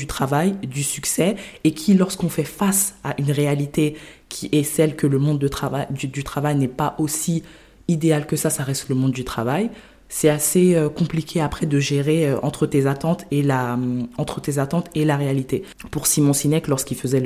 travail, 0.05 0.55
du 0.63 0.83
succès, 0.83 1.37
et 1.63 1.71
qui, 1.71 1.93
lorsqu'on 1.93 2.27
fait 2.27 2.43
face 2.43 2.95
à 3.05 3.15
une 3.17 3.31
réalité 3.31 3.95
qui 4.27 4.49
est 4.51 4.63
celle 4.63 4.97
que 4.97 5.07
le 5.07 5.17
monde 5.17 5.39
de 5.39 5.49
du 5.91 6.23
travail 6.25 6.57
n'est 6.57 6.67
pas 6.67 6.95
aussi 6.97 7.43
idéal 7.87 8.27
que 8.27 8.35
ça, 8.35 8.49
ça 8.49 8.63
reste 8.63 8.89
le 8.89 8.95
monde 8.95 9.13
du 9.13 9.23
travail, 9.23 9.69
c'est 10.11 10.29
assez 10.29 10.75
euh, 10.75 10.89
compliqué 10.89 11.39
après 11.39 11.65
de 11.65 11.79
gérer 11.79 12.27
euh, 12.27 12.37
entre 12.43 12.67
tes 12.67 12.85
attentes 12.85 13.25
et 13.31 13.41
la 13.41 13.75
euh, 13.75 14.03
entre 14.17 14.41
tes 14.41 14.59
attentes 14.59 14.89
et 14.93 15.05
la 15.05 15.15
réalité. 15.15 15.63
Pour 15.89 16.05
Simon 16.05 16.33
Sinek 16.33 16.67
lorsqu'il 16.67 16.97
faisait 16.97 17.23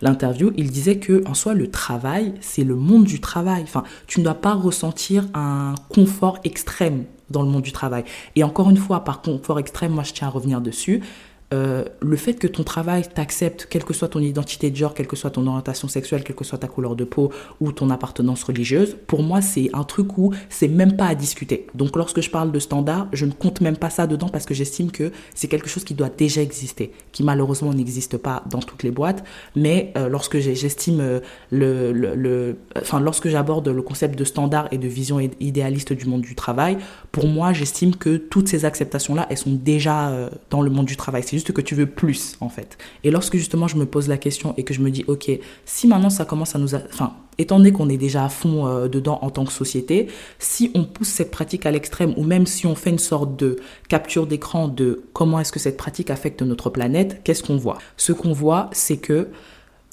l'interview, 0.00 0.52
il 0.56 0.70
disait 0.70 0.98
que 0.98 1.26
en 1.26 1.34
soi 1.34 1.52
le 1.52 1.68
travail, 1.68 2.32
c'est 2.40 2.62
le 2.62 2.76
monde 2.76 3.04
du 3.04 3.20
travail. 3.20 3.62
Enfin, 3.64 3.82
tu 4.06 4.20
ne 4.20 4.24
dois 4.24 4.34
pas 4.34 4.54
ressentir 4.54 5.26
un 5.34 5.74
confort 5.88 6.38
extrême 6.44 7.04
dans 7.28 7.42
le 7.42 7.48
monde 7.48 7.62
du 7.62 7.72
travail. 7.72 8.04
Et 8.36 8.44
encore 8.44 8.70
une 8.70 8.76
fois, 8.76 9.04
par 9.04 9.20
confort 9.20 9.58
extrême, 9.58 9.92
moi 9.92 10.04
je 10.04 10.12
tiens 10.12 10.28
à 10.28 10.30
revenir 10.30 10.60
dessus. 10.60 11.02
Euh, 11.54 11.84
le 12.00 12.16
fait 12.16 12.34
que 12.34 12.46
ton 12.46 12.62
travail 12.62 13.04
t'accepte, 13.08 13.66
quelle 13.70 13.84
que 13.84 13.94
soit 13.94 14.08
ton 14.08 14.20
identité 14.20 14.70
de 14.70 14.76
genre, 14.76 14.92
quelle 14.92 15.06
que 15.06 15.16
soit 15.16 15.30
ton 15.30 15.46
orientation 15.46 15.88
sexuelle, 15.88 16.22
quelle 16.22 16.36
que 16.36 16.44
soit 16.44 16.58
ta 16.58 16.68
couleur 16.68 16.94
de 16.94 17.04
peau 17.04 17.32
ou 17.60 17.72
ton 17.72 17.88
appartenance 17.88 18.42
religieuse, 18.44 18.96
pour 19.06 19.22
moi, 19.22 19.40
c'est 19.40 19.70
un 19.72 19.84
truc 19.84 20.18
où 20.18 20.34
c'est 20.50 20.68
même 20.68 20.96
pas 20.96 21.06
à 21.06 21.14
discuter. 21.14 21.66
Donc, 21.74 21.96
lorsque 21.96 22.20
je 22.20 22.28
parle 22.28 22.52
de 22.52 22.58
standard, 22.58 23.08
je 23.12 23.24
ne 23.24 23.32
compte 23.32 23.62
même 23.62 23.78
pas 23.78 23.88
ça 23.88 24.06
dedans 24.06 24.28
parce 24.28 24.44
que 24.44 24.52
j'estime 24.52 24.90
que 24.90 25.10
c'est 25.34 25.48
quelque 25.48 25.68
chose 25.68 25.84
qui 25.84 25.94
doit 25.94 26.10
déjà 26.10 26.42
exister, 26.42 26.92
qui 27.12 27.22
malheureusement 27.22 27.72
n'existe 27.72 28.18
pas 28.18 28.42
dans 28.50 28.60
toutes 28.60 28.82
les 28.82 28.90
boîtes. 28.90 29.24
Mais 29.56 29.92
euh, 29.96 30.08
lorsque 30.08 30.38
j'estime 30.38 31.00
euh, 31.00 31.20
le, 31.50 32.56
enfin, 32.76 33.00
lorsque 33.00 33.28
j'aborde 33.28 33.68
le 33.68 33.82
concept 33.82 34.18
de 34.18 34.24
standard 34.24 34.68
et 34.70 34.76
de 34.76 34.88
vision 34.88 35.18
idéaliste 35.40 35.94
du 35.94 36.04
monde 36.04 36.20
du 36.20 36.34
travail, 36.34 36.76
pour 37.10 37.26
moi, 37.26 37.54
j'estime 37.54 37.96
que 37.96 38.18
toutes 38.18 38.48
ces 38.48 38.66
acceptations-là, 38.66 39.26
elles 39.30 39.38
sont 39.38 39.52
déjà 39.52 40.28
dans 40.50 40.60
le 40.60 40.70
monde 40.70 40.86
du 40.86 40.96
travail 40.96 41.22
juste 41.38 41.52
que 41.52 41.60
tu 41.60 41.74
veux 41.74 41.86
plus, 41.86 42.36
en 42.40 42.48
fait. 42.48 42.78
Et 43.04 43.10
lorsque 43.10 43.36
justement 43.36 43.68
je 43.68 43.76
me 43.76 43.86
pose 43.86 44.08
la 44.08 44.18
question 44.18 44.54
et 44.56 44.64
que 44.64 44.74
je 44.74 44.80
me 44.80 44.90
dis, 44.90 45.04
ok, 45.06 45.30
si 45.64 45.86
maintenant 45.86 46.10
ça 46.10 46.24
commence 46.24 46.54
à 46.54 46.58
nous... 46.58 46.74
Enfin, 46.74 47.14
étant 47.38 47.58
donné 47.58 47.70
qu'on 47.70 47.88
est 47.88 47.96
déjà 47.96 48.24
à 48.24 48.28
fond 48.28 48.66
euh, 48.66 48.88
dedans 48.88 49.20
en 49.22 49.30
tant 49.30 49.44
que 49.44 49.52
société, 49.52 50.08
si 50.38 50.70
on 50.74 50.84
pousse 50.84 51.08
cette 51.08 51.30
pratique 51.30 51.64
à 51.66 51.70
l'extrême, 51.70 52.12
ou 52.16 52.24
même 52.24 52.46
si 52.46 52.66
on 52.66 52.74
fait 52.74 52.90
une 52.90 52.98
sorte 52.98 53.36
de 53.36 53.56
capture 53.88 54.26
d'écran 54.26 54.66
de 54.66 55.04
comment 55.12 55.38
est-ce 55.38 55.52
que 55.52 55.60
cette 55.60 55.76
pratique 55.76 56.10
affecte 56.10 56.42
notre 56.42 56.70
planète, 56.70 57.20
qu'est-ce 57.22 57.44
qu'on 57.44 57.56
voit? 57.56 57.78
Ce 57.96 58.12
qu'on 58.12 58.32
voit, 58.32 58.68
c'est 58.72 58.96
que 58.98 59.28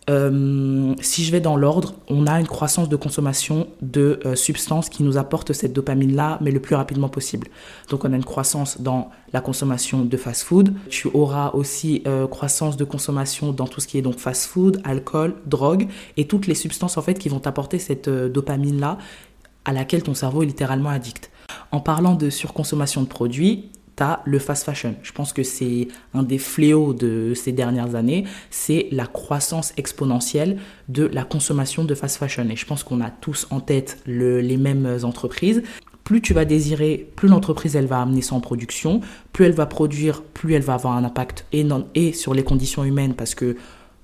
euh, 0.10 0.94
si 1.02 1.24
je 1.24 1.32
vais 1.32 1.40
dans 1.40 1.56
l'ordre, 1.56 1.96
on 2.10 2.28
a 2.28 2.40
une 2.40 2.48
croissance 2.48 2.90
de 2.90 2.96
consommation 2.96 3.68
de 3.82 4.20
euh, 4.26 4.36
substances 4.36 4.90
qui 4.90 5.04
nous 5.04 5.18
apportent 5.18 5.54
cette 5.54 5.74
dopamine-là, 5.74 6.38
mais 6.42 6.52
le 6.52 6.60
plus 6.60 6.76
rapidement 6.76 7.10
possible. 7.10 7.48
Donc 7.90 8.06
on 8.06 8.14
a 8.14 8.16
une 8.16 8.24
croissance 8.24 8.82
dans 8.82 9.10
la 9.34 9.42
consommation 9.42 10.06
de 10.06 10.18
fast-food. 10.18 10.74
Tu 10.90 11.10
auras 11.14 11.52
aussi 11.52 12.04
euh, 12.06 12.28
croissance 12.28 12.78
de 12.78 12.86
consommation 12.86 13.52
dans 13.52 13.68
tout 13.68 13.82
ce 13.82 13.88
qui 13.88 13.98
est 13.98 14.04
donc 14.04 14.20
fast-food, 14.20 14.80
alcool, 14.84 15.36
drogue 15.48 15.88
et 16.18 16.28
toutes 16.28 16.46
les 16.46 16.56
substances 16.56 16.98
en 16.98 17.02
fait 17.02 17.16
qui 17.16 17.30
vont 17.30 17.40
t'apporter 17.40 17.80
cette 17.80 18.10
dopamine-là 18.10 19.00
à 19.66 19.74
laquelle 19.74 20.04
ton 20.04 20.14
cerveau 20.14 20.44
est 20.44 20.46
littéralement 20.46 20.90
addict. 20.90 21.32
En 21.72 21.80
parlant 21.80 22.14
de 22.14 22.30
surconsommation 22.30 23.02
de 23.02 23.08
produits, 23.08 23.72
t'as 23.96 24.20
le 24.25 24.40
fast 24.40 24.64
fashion. 24.64 24.96
Je 25.04 25.12
pense 25.12 25.34
que 25.34 25.44
c'est 25.44 25.88
un 26.14 26.24
des 26.24 26.38
fléaux 26.38 26.94
de 26.94 27.34
ces 27.36 27.52
dernières 27.52 27.96
années, 27.96 28.25
c'est 28.50 28.88
la 28.92 29.06
croissance 29.06 29.74
exponentielle 29.78 30.58
de 30.90 31.06
la 31.06 31.24
consommation 31.24 31.84
de 31.84 31.96
fast 31.96 32.18
fashion. 32.18 32.48
Et 32.50 32.56
je 32.56 32.66
pense 32.66 32.84
qu'on 32.84 33.02
a 33.02 33.10
tous 33.10 33.48
en 33.52 33.60
tête 33.60 34.00
les 34.06 34.58
mêmes 34.58 35.00
entreprises. 35.04 35.64
Plus 36.04 36.22
tu 36.22 36.34
vas 36.34 36.46
désirer, 36.46 37.10
plus 37.16 37.28
l'entreprise 37.28 37.75
elle 37.75 37.88
va 37.88 38.00
amener 38.00 38.22
ça 38.22 38.36
en 38.36 38.40
production, 38.40 39.02
plus 39.34 39.46
elle 39.46 39.54
va 39.54 39.66
produire, 39.66 40.22
plus 40.22 40.54
elle 40.54 40.62
va 40.62 40.75
avoir 40.75 40.96
un 40.96 41.04
impact 41.04 41.46
et, 41.52 41.66
et 41.96 42.14
sur 42.14 42.36
les 42.36 42.44
conditions 42.44 42.84
humaines 42.84 43.16
parce 43.16 43.34
que 43.34 43.56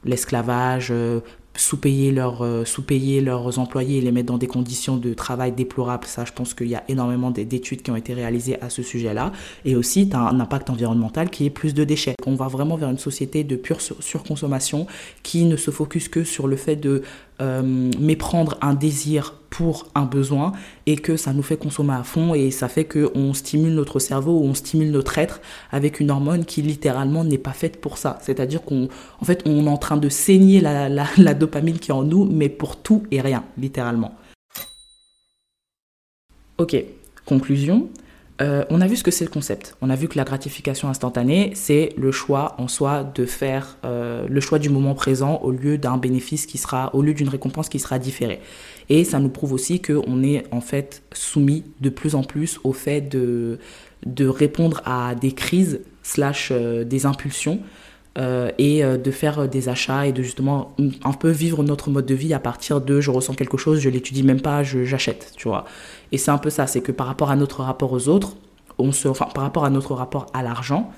l'esclavage, 0.03 0.87
euh, 0.89 1.19
sous-payer 1.55 2.11
leurs, 2.11 2.43
euh, 2.43 2.65
sous-payer 2.65 3.21
leurs 3.21 3.59
employés 3.59 3.97
et 3.97 4.01
les 4.01 4.11
mettre 4.11 4.27
dans 4.27 4.37
des 4.37 4.47
conditions 4.47 4.97
de 4.97 5.13
travail 5.13 5.51
déplorables. 5.51 6.07
Ça, 6.07 6.23
je 6.25 6.31
pense 6.31 6.53
qu'il 6.53 6.67
y 6.67 6.75
a 6.75 6.83
énormément 6.87 7.31
d'études 7.31 7.81
qui 7.81 7.91
ont 7.91 7.95
été 7.95 8.13
réalisées 8.13 8.61
à 8.61 8.69
ce 8.69 8.81
sujet-là. 8.81 9.31
Et 9.65 9.75
aussi, 9.75 10.09
tu 10.09 10.15
un 10.15 10.39
impact 10.39 10.69
environnemental 10.69 11.29
qui 11.29 11.45
est 11.45 11.49
plus 11.49 11.73
de 11.73 11.83
déchets. 11.83 12.15
On 12.25 12.35
va 12.35 12.47
vraiment 12.47 12.77
vers 12.77 12.89
une 12.89 12.97
société 12.97 13.43
de 13.43 13.55
pure 13.55 13.81
surconsommation 13.81 14.87
qui 15.23 15.45
ne 15.45 15.57
se 15.57 15.71
focus 15.71 16.07
que 16.07 16.23
sur 16.23 16.47
le 16.47 16.55
fait 16.55 16.75
de 16.75 17.03
euh, 17.41 17.89
méprendre 17.99 18.57
un 18.61 18.75
désir 18.75 19.33
pour 19.49 19.87
un 19.95 20.05
besoin 20.05 20.53
et 20.85 20.95
que 20.95 21.17
ça 21.17 21.33
nous 21.33 21.41
fait 21.41 21.57
consommer 21.57 21.93
à 21.93 22.03
fond 22.03 22.33
et 22.33 22.51
ça 22.51 22.67
fait 22.67 22.85
qu'on 22.85 23.33
stimule 23.33 23.73
notre 23.73 23.99
cerveau 23.99 24.39
ou 24.39 24.45
on 24.45 24.53
stimule 24.53 24.91
notre 24.91 25.17
être 25.17 25.41
avec 25.71 25.99
une 25.99 26.11
hormone 26.11 26.45
qui 26.45 26.61
littéralement 26.61 27.23
n'est 27.23 27.37
pas 27.37 27.53
faite 27.53 27.81
pour 27.81 27.97
ça. 27.97 28.19
C'est-à-dire 28.21 28.61
qu'on 28.61 28.89
en 29.19 29.25
fait, 29.25 29.41
on 29.45 29.65
est 29.65 29.69
en 29.69 29.77
train 29.77 29.97
de 29.97 30.07
saigner 30.07 30.61
la, 30.61 31.33
dopamine 31.33 31.79
qui 31.79 31.91
est 31.91 31.93
en 31.93 32.03
nous, 32.03 32.25
mais 32.25 32.47
pour 32.47 32.77
tout 32.77 33.03
et 33.11 33.21
rien, 33.21 33.43
littéralement. 33.57 34.13
Ok, 36.59 36.75
conclusion. 37.25 37.89
Euh, 38.41 38.65
on 38.69 38.81
a 38.81 38.87
vu 38.87 38.95
ce 38.95 39.03
que 39.03 39.11
c'est 39.11 39.25
le 39.25 39.29
concept. 39.29 39.75
On 39.81 39.89
a 39.89 39.95
vu 39.95 40.07
que 40.07 40.17
la 40.17 40.23
gratification 40.23 40.89
instantanée, 40.89 41.51
c'est 41.53 41.93
le 41.95 42.11
choix 42.11 42.55
en 42.57 42.67
soi 42.67 43.03
de 43.03 43.25
faire 43.25 43.77
euh, 43.85 44.25
le 44.27 44.41
choix 44.41 44.57
du 44.57 44.69
moment 44.69 44.95
présent 44.95 45.39
au 45.43 45.51
lieu 45.51 45.77
d'un 45.77 45.97
bénéfice 45.97 46.47
qui 46.47 46.57
sera, 46.57 46.93
au 46.95 47.03
lieu 47.03 47.13
d'une 47.13 47.29
récompense 47.29 47.69
qui 47.69 47.79
sera 47.79 47.99
différée. 47.99 48.39
Et 48.89 49.03
ça 49.03 49.19
nous 49.19 49.29
prouve 49.29 49.53
aussi 49.53 49.79
qu'on 49.79 50.23
est 50.23 50.43
en 50.51 50.61
fait 50.61 51.03
soumis 51.13 51.63
de 51.81 51.89
plus 51.89 52.15
en 52.15 52.23
plus 52.23 52.59
au 52.63 52.73
fait 52.73 53.01
de, 53.01 53.59
répondre 54.19 54.81
à 54.85 55.13
des 55.13 55.33
crises 55.33 55.81
slash 56.01 56.49
euh, 56.51 56.83
des 56.83 57.05
impulsions 57.05 57.59
et 58.17 58.83
de 58.83 59.11
faire 59.11 59.47
des 59.47 59.69
achats 59.69 60.05
et 60.05 60.11
de 60.11 60.21
justement 60.21 60.75
un 61.03 61.13
peu 61.13 61.29
vivre 61.29 61.63
notre 61.63 61.89
mode 61.89 62.05
de 62.05 62.13
vie 62.13 62.33
à 62.33 62.39
partir 62.39 62.81
de 62.81 62.99
je 62.99 63.09
ressens 63.09 63.33
quelque 63.35 63.57
chose, 63.57 63.79
je 63.79 63.89
l'étudie 63.89 64.23
même 64.23 64.41
pas, 64.41 64.63
j'achète, 64.63 65.31
tu 65.37 65.47
vois. 65.47 65.65
Et 66.11 66.17
c'est 66.17 66.31
un 66.31 66.37
peu 66.37 66.49
ça, 66.49 66.67
c'est 66.67 66.81
que 66.81 66.91
par 66.91 67.07
rapport 67.07 67.31
à 67.31 67.35
notre 67.35 67.63
rapport 67.63 67.93
aux 67.93 68.09
autres, 68.09 68.35
on 68.77 68.91
se, 68.91 69.07
enfin, 69.07 69.27
par 69.33 69.43
rapport 69.43 69.65
à 69.65 69.69
notre 69.69 69.93
rapport 69.93 70.27
à 70.33 70.43
l'argent, 70.43 70.91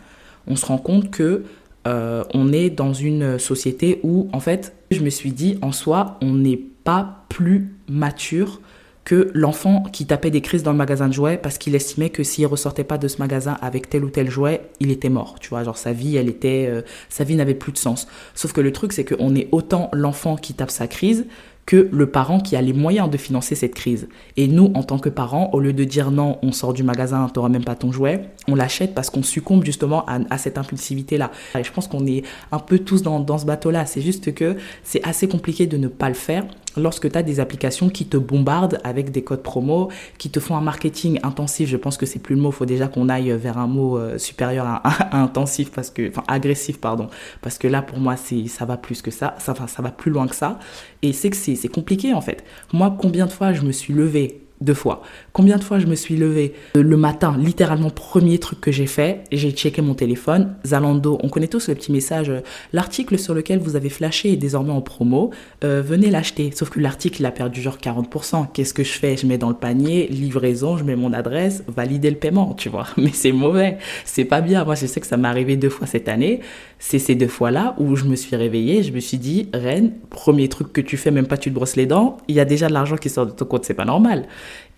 on 0.48 0.56
se 0.56 0.66
rend 0.66 0.78
compte 0.78 1.12
que 1.12 1.44
euh, 1.86 2.24
on 2.34 2.54
est 2.54 2.70
dans 2.70 2.94
une 2.94 3.38
société 3.40 4.00
où, 4.04 4.30
en 4.34 4.40
fait, 4.40 4.74
je 4.92 5.02
me 5.02 5.10
suis 5.10 5.32
dit, 5.32 5.58
en 5.62 5.72
soi, 5.72 6.18
on 6.22 6.34
n'est 6.34 6.60
pas 6.84 7.26
plus 7.30 7.76
mature 7.90 8.62
que 9.06 9.30
l'enfant 9.34 9.84
qui 9.92 10.06
tapait 10.06 10.32
des 10.32 10.42
crises 10.42 10.64
dans 10.64 10.72
le 10.72 10.78
magasin 10.78 11.08
de 11.08 11.14
jouets 11.14 11.38
parce 11.38 11.58
qu'il 11.58 11.76
estimait 11.76 12.10
que 12.10 12.24
s'il 12.24 12.46
ressortait 12.46 12.84
pas 12.84 12.98
de 12.98 13.08
ce 13.08 13.18
magasin 13.18 13.58
avec 13.62 13.90
tel 13.90 14.04
ou 14.06 14.10
tel 14.10 14.30
jouet, 14.30 14.62
il 14.80 14.92
était 14.92 15.10
mort. 15.10 15.36
Tu 15.40 15.50
vois, 15.50 15.64
genre 15.64 15.78
sa 15.78 15.92
vie, 15.92 16.16
elle 16.16 16.30
était, 16.30 16.68
euh, 16.70 16.82
sa 17.10 17.24
vie 17.24 17.36
n'avait 17.36 17.54
plus 17.54 17.72
de 17.72 17.78
sens. 17.78 18.08
Sauf 18.34 18.54
que 18.54 18.62
le 18.62 18.72
truc, 18.72 18.94
c'est 18.94 19.04
qu'on 19.04 19.36
est 19.36 19.50
autant 19.52 19.90
l'enfant 19.94 20.36
qui 20.36 20.54
tape 20.54 20.72
sa 20.72 20.88
crise 20.88 21.26
que 21.66 21.90
le 21.92 22.08
parent 22.08 22.40
qui 22.40 22.56
a 22.56 22.62
les 22.62 22.74
moyens 22.74 23.10
de 23.10 23.18
financer 23.18 23.56
cette 23.56 23.74
crise. 23.74 24.10
Et 24.36 24.48
nous, 24.48 24.72
en 24.76 24.84
tant 24.84 25.00
que 25.00 25.10
parents, 25.10 25.50
au 25.54 25.60
lieu 25.60 25.74
de 25.74 25.84
dire 25.84 26.12
non, 26.12 26.38
on 26.42 26.52
sort 26.52 26.74
du 26.74 26.84
magasin, 26.84 27.30
t'auras 27.34 27.50
même 27.50 27.64
pas 27.64 27.76
ton 27.76 27.92
jouet, 27.92 28.30
on 28.48 28.56
l'achète 28.56 28.94
parce 28.94 29.10
qu'on 29.10 29.24
succombe 29.24 29.64
justement 29.64 30.06
à, 30.06 30.38
cette 30.38 30.58
impulsivité-là. 30.58 31.32
Et 31.58 31.64
je 31.64 31.72
pense 31.72 31.88
qu'on 31.88 32.06
est 32.06 32.24
un 32.52 32.60
peu 32.60 32.80
tous 32.80 33.02
dans, 33.02 33.20
dans 33.20 33.38
ce 33.38 33.46
bateau-là. 33.46 33.86
C'est 33.86 34.02
juste 34.02 34.34
que 34.34 34.58
c'est 34.84 35.04
assez 35.08 35.28
compliqué 35.28 35.66
de 35.66 35.78
ne 35.78 35.88
pas 35.88 36.10
le 36.10 36.16
faire 36.16 36.46
lorsque 36.78 37.12
tu 37.12 37.18
as 37.18 37.24
des 37.24 37.40
applications 37.40 37.90
qui 37.90 38.06
te 38.06 38.18
bombardent 38.18 38.80
avec 38.84 39.12
des 39.12 39.24
codes 39.24 39.44
promo, 39.44 39.90
qui 40.18 40.30
te 40.30 40.40
font 40.40 40.56
un 40.56 40.62
marketing 40.62 41.20
intensif, 41.24 41.70
je 41.70 41.78
pense 41.78 41.98
que 41.98 42.06
c'est 42.06 42.20
plus 42.20 42.36
le 42.36 42.42
mot, 42.42 42.52
faut 42.52 42.66
déjà 42.66 42.88
qu'on 42.88 43.10
aille 43.10 43.32
vers 43.32 43.58
un 43.58 43.68
mot 43.68 43.98
euh, 43.98 44.18
supérieur 44.18 44.66
à, 44.66 45.18
intensif, 45.22 45.72
parce 45.72 45.90
que, 45.90 46.10
enfin 46.10 46.24
agressif, 46.28 46.80
pardon, 46.80 47.10
parce 47.42 47.58
que 47.58 47.68
là 47.68 47.82
pour 47.82 48.00
moi 48.00 48.16
c'est 48.18 48.48
ça 48.48 48.66
va 48.66 48.78
plus 48.78 49.02
que 49.02 49.12
ça, 49.12 49.36
ça, 49.40 49.56
ça 49.68 49.82
va 49.82 49.92
plus 49.92 50.12
loin 50.12 50.28
que 50.28 50.36
ça, 50.36 50.60
et 51.02 51.14
c'est 51.14 51.30
que 51.30 51.36
c'est 51.36 51.68
compliqué 51.68 52.14
en 52.14 52.22
fait. 52.22 52.44
Moi 52.72 52.96
combien 53.00 53.26
de 53.26 53.32
fois 53.32 53.54
je 53.54 53.62
me 53.62 53.72
suis 53.72 53.94
levée 53.94 54.42
deux 54.62 54.74
fois? 54.74 55.02
Combien 55.34 55.58
de 55.58 55.64
fois 55.64 55.80
je 55.80 55.88
me 55.88 55.96
suis 55.96 56.16
levée 56.16 56.54
le 56.76 56.96
matin, 56.96 57.36
littéralement 57.40 57.90
premier 57.90 58.38
truc 58.38 58.62
que 58.62 58.72
j'ai 58.72 58.86
fait, 58.86 59.24
j'ai 59.32 59.50
checké 59.50 59.82
mon 59.82 59.96
téléphone, 59.96 60.54
Zalando, 60.64 61.18
on 61.24 61.30
connaît 61.30 61.48
tous 61.48 61.70
le 61.70 61.74
petit 61.74 61.92
message, 61.92 62.30
euh, 62.30 62.42
l'article 62.72 63.18
sur 63.18 63.34
lequel 63.34 63.58
vous 63.58 63.76
avez 63.76 63.90
flashé 63.90 64.34
est 64.34 64.38
désormais 64.38 64.74
en 64.74 64.82
promo, 64.82 65.32
euh, 65.64 65.82
venez 65.84 66.12
l'acheter. 66.12 66.52
Sauf 66.54 66.70
que 66.70 66.80
l'article 66.80 67.26
a 67.26 67.32
perdu 67.32 67.64
genre 67.64 67.80
40%. 67.80 68.46
Qu'est-ce 68.54 68.76
que 68.76 68.84
je 68.84 68.92
fais? 68.92 69.18
Je 69.18 69.26
mets 69.26 69.40
dans 69.40 69.50
le 69.50 69.56
panier, 69.56 70.06
livraison, 70.06 70.78
je 70.78 70.84
mets 70.84 70.96
mon 70.96 71.14
adresse, 71.14 71.64
valider 71.68 72.12
le 72.12 72.18
paiement, 72.18 72.54
tu 72.54 72.70
vois. 72.70 72.86
Mais 72.98 73.10
c'est 73.12 73.32
mauvais, 73.32 73.80
c'est 74.06 74.26
pas 74.26 74.42
bien. 74.42 74.64
Moi 74.66 74.76
je 74.76 74.86
sais 74.86 75.02
que 75.02 75.08
ça 75.08 75.18
m'est 75.18 75.28
arrivé 75.28 75.58
deux 75.58 75.70
fois 75.70 75.88
cette 75.88 76.10
année. 76.10 76.42
C'est 76.78 77.00
ces 77.00 77.16
deux 77.16 77.28
fois-là 77.28 77.76
où 77.80 77.96
je 77.96 78.04
me 78.04 78.16
suis 78.16 78.36
réveillée, 78.36 78.84
je 78.84 78.92
me 78.92 79.00
suis 79.00 79.18
dit, 79.18 79.50
Reine, 79.52 79.94
premier 80.12 80.48
truc 80.48 80.72
que 80.74 80.82
tu 80.82 80.98
fais, 80.98 81.10
même 81.10 81.26
pas 81.26 81.38
tu 81.38 81.50
te 81.50 81.56
brosses 81.56 81.76
les 81.76 81.88
dents, 81.88 82.18
il 82.28 82.36
y 82.36 82.40
a 82.40 82.46
déjà 82.46 82.68
de 82.68 82.74
l'argent 82.74 82.98
qui 82.98 83.10
sort 83.10 83.26
de 83.26 83.32
ton 83.32 83.46
compte, 83.46 83.66
c'est 83.66 83.74
pas 83.74 83.86
normal. 83.86 84.28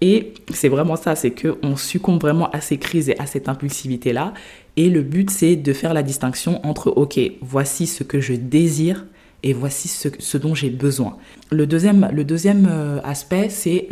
Et 0.02 0.34
c'est 0.54 0.70
vraiment 0.70 0.96
ça, 0.96 1.16
c'est 1.16 1.32
qu'on 1.32 1.76
succombe 1.76 2.22
vraiment 2.22 2.50
à 2.52 2.62
ces 2.62 2.78
crises 2.78 3.10
et 3.10 3.20
à 3.20 3.26
cette 3.26 3.50
impulsivité-là. 3.50 4.34
Et 4.78 4.90
le 4.90 5.02
but, 5.02 5.30
c'est 5.30 5.56
de 5.56 5.74
faire 5.74 5.94
la 5.94 6.04
distinction 6.04 6.66
entre, 6.66 6.90
OK, 6.90 7.20
voici 7.42 7.88
ce 7.88 8.04
que 8.04 8.20
je 8.20 8.34
désire 8.34 9.06
et 9.44 9.54
voici 9.54 9.88
ce, 9.88 10.38
dont 10.38 10.56
j'ai 10.56 10.72
besoin. 10.72 11.18
Le 11.52 11.68
deuxième, 11.68 12.68
euh, 12.68 13.00
aspect, 13.04 13.50
c'est 13.50 13.88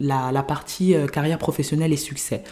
la, 0.00 0.30
la, 0.32 0.42
partie 0.42 0.94
euh, 0.94 1.08
carrière 1.08 1.38
professionnelle 1.38 1.92
et 1.92 1.96
succès. 1.96 2.44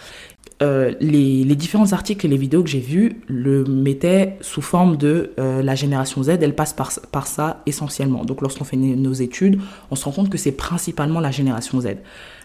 Euh, 0.63 0.93
les, 1.01 1.45
différents 1.55 1.93
articles 1.93 2.27
et 2.27 2.29
les 2.29 2.37
vidéos 2.37 2.63
que 2.63 2.69
j'ai 2.69 2.81
vus 2.81 3.23
le 3.29 3.65
mettaient 3.65 4.37
sous 4.41 4.61
forme 4.63 4.97
de 4.97 5.33
la 5.39 5.75
génération 5.75 6.23
Z, 6.23 6.31
elle 6.41 6.55
passe 6.55 6.75
par, 6.75 7.27
ça 7.27 7.63
essentiellement. 7.67 8.25
Donc 8.25 8.43
lorsqu'on 8.43 8.65
fait 8.65 8.77
nos 8.77 9.13
études, 9.13 9.61
on 9.91 9.97
se 9.97 10.05
rend 10.05 10.13
compte 10.13 10.31
que 10.31 10.39
c'est 10.39 10.53
principalement 10.53 11.21
la 11.21 11.31
génération 11.31 11.81
Z. 11.81 11.97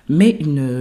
Mais 0.07 0.39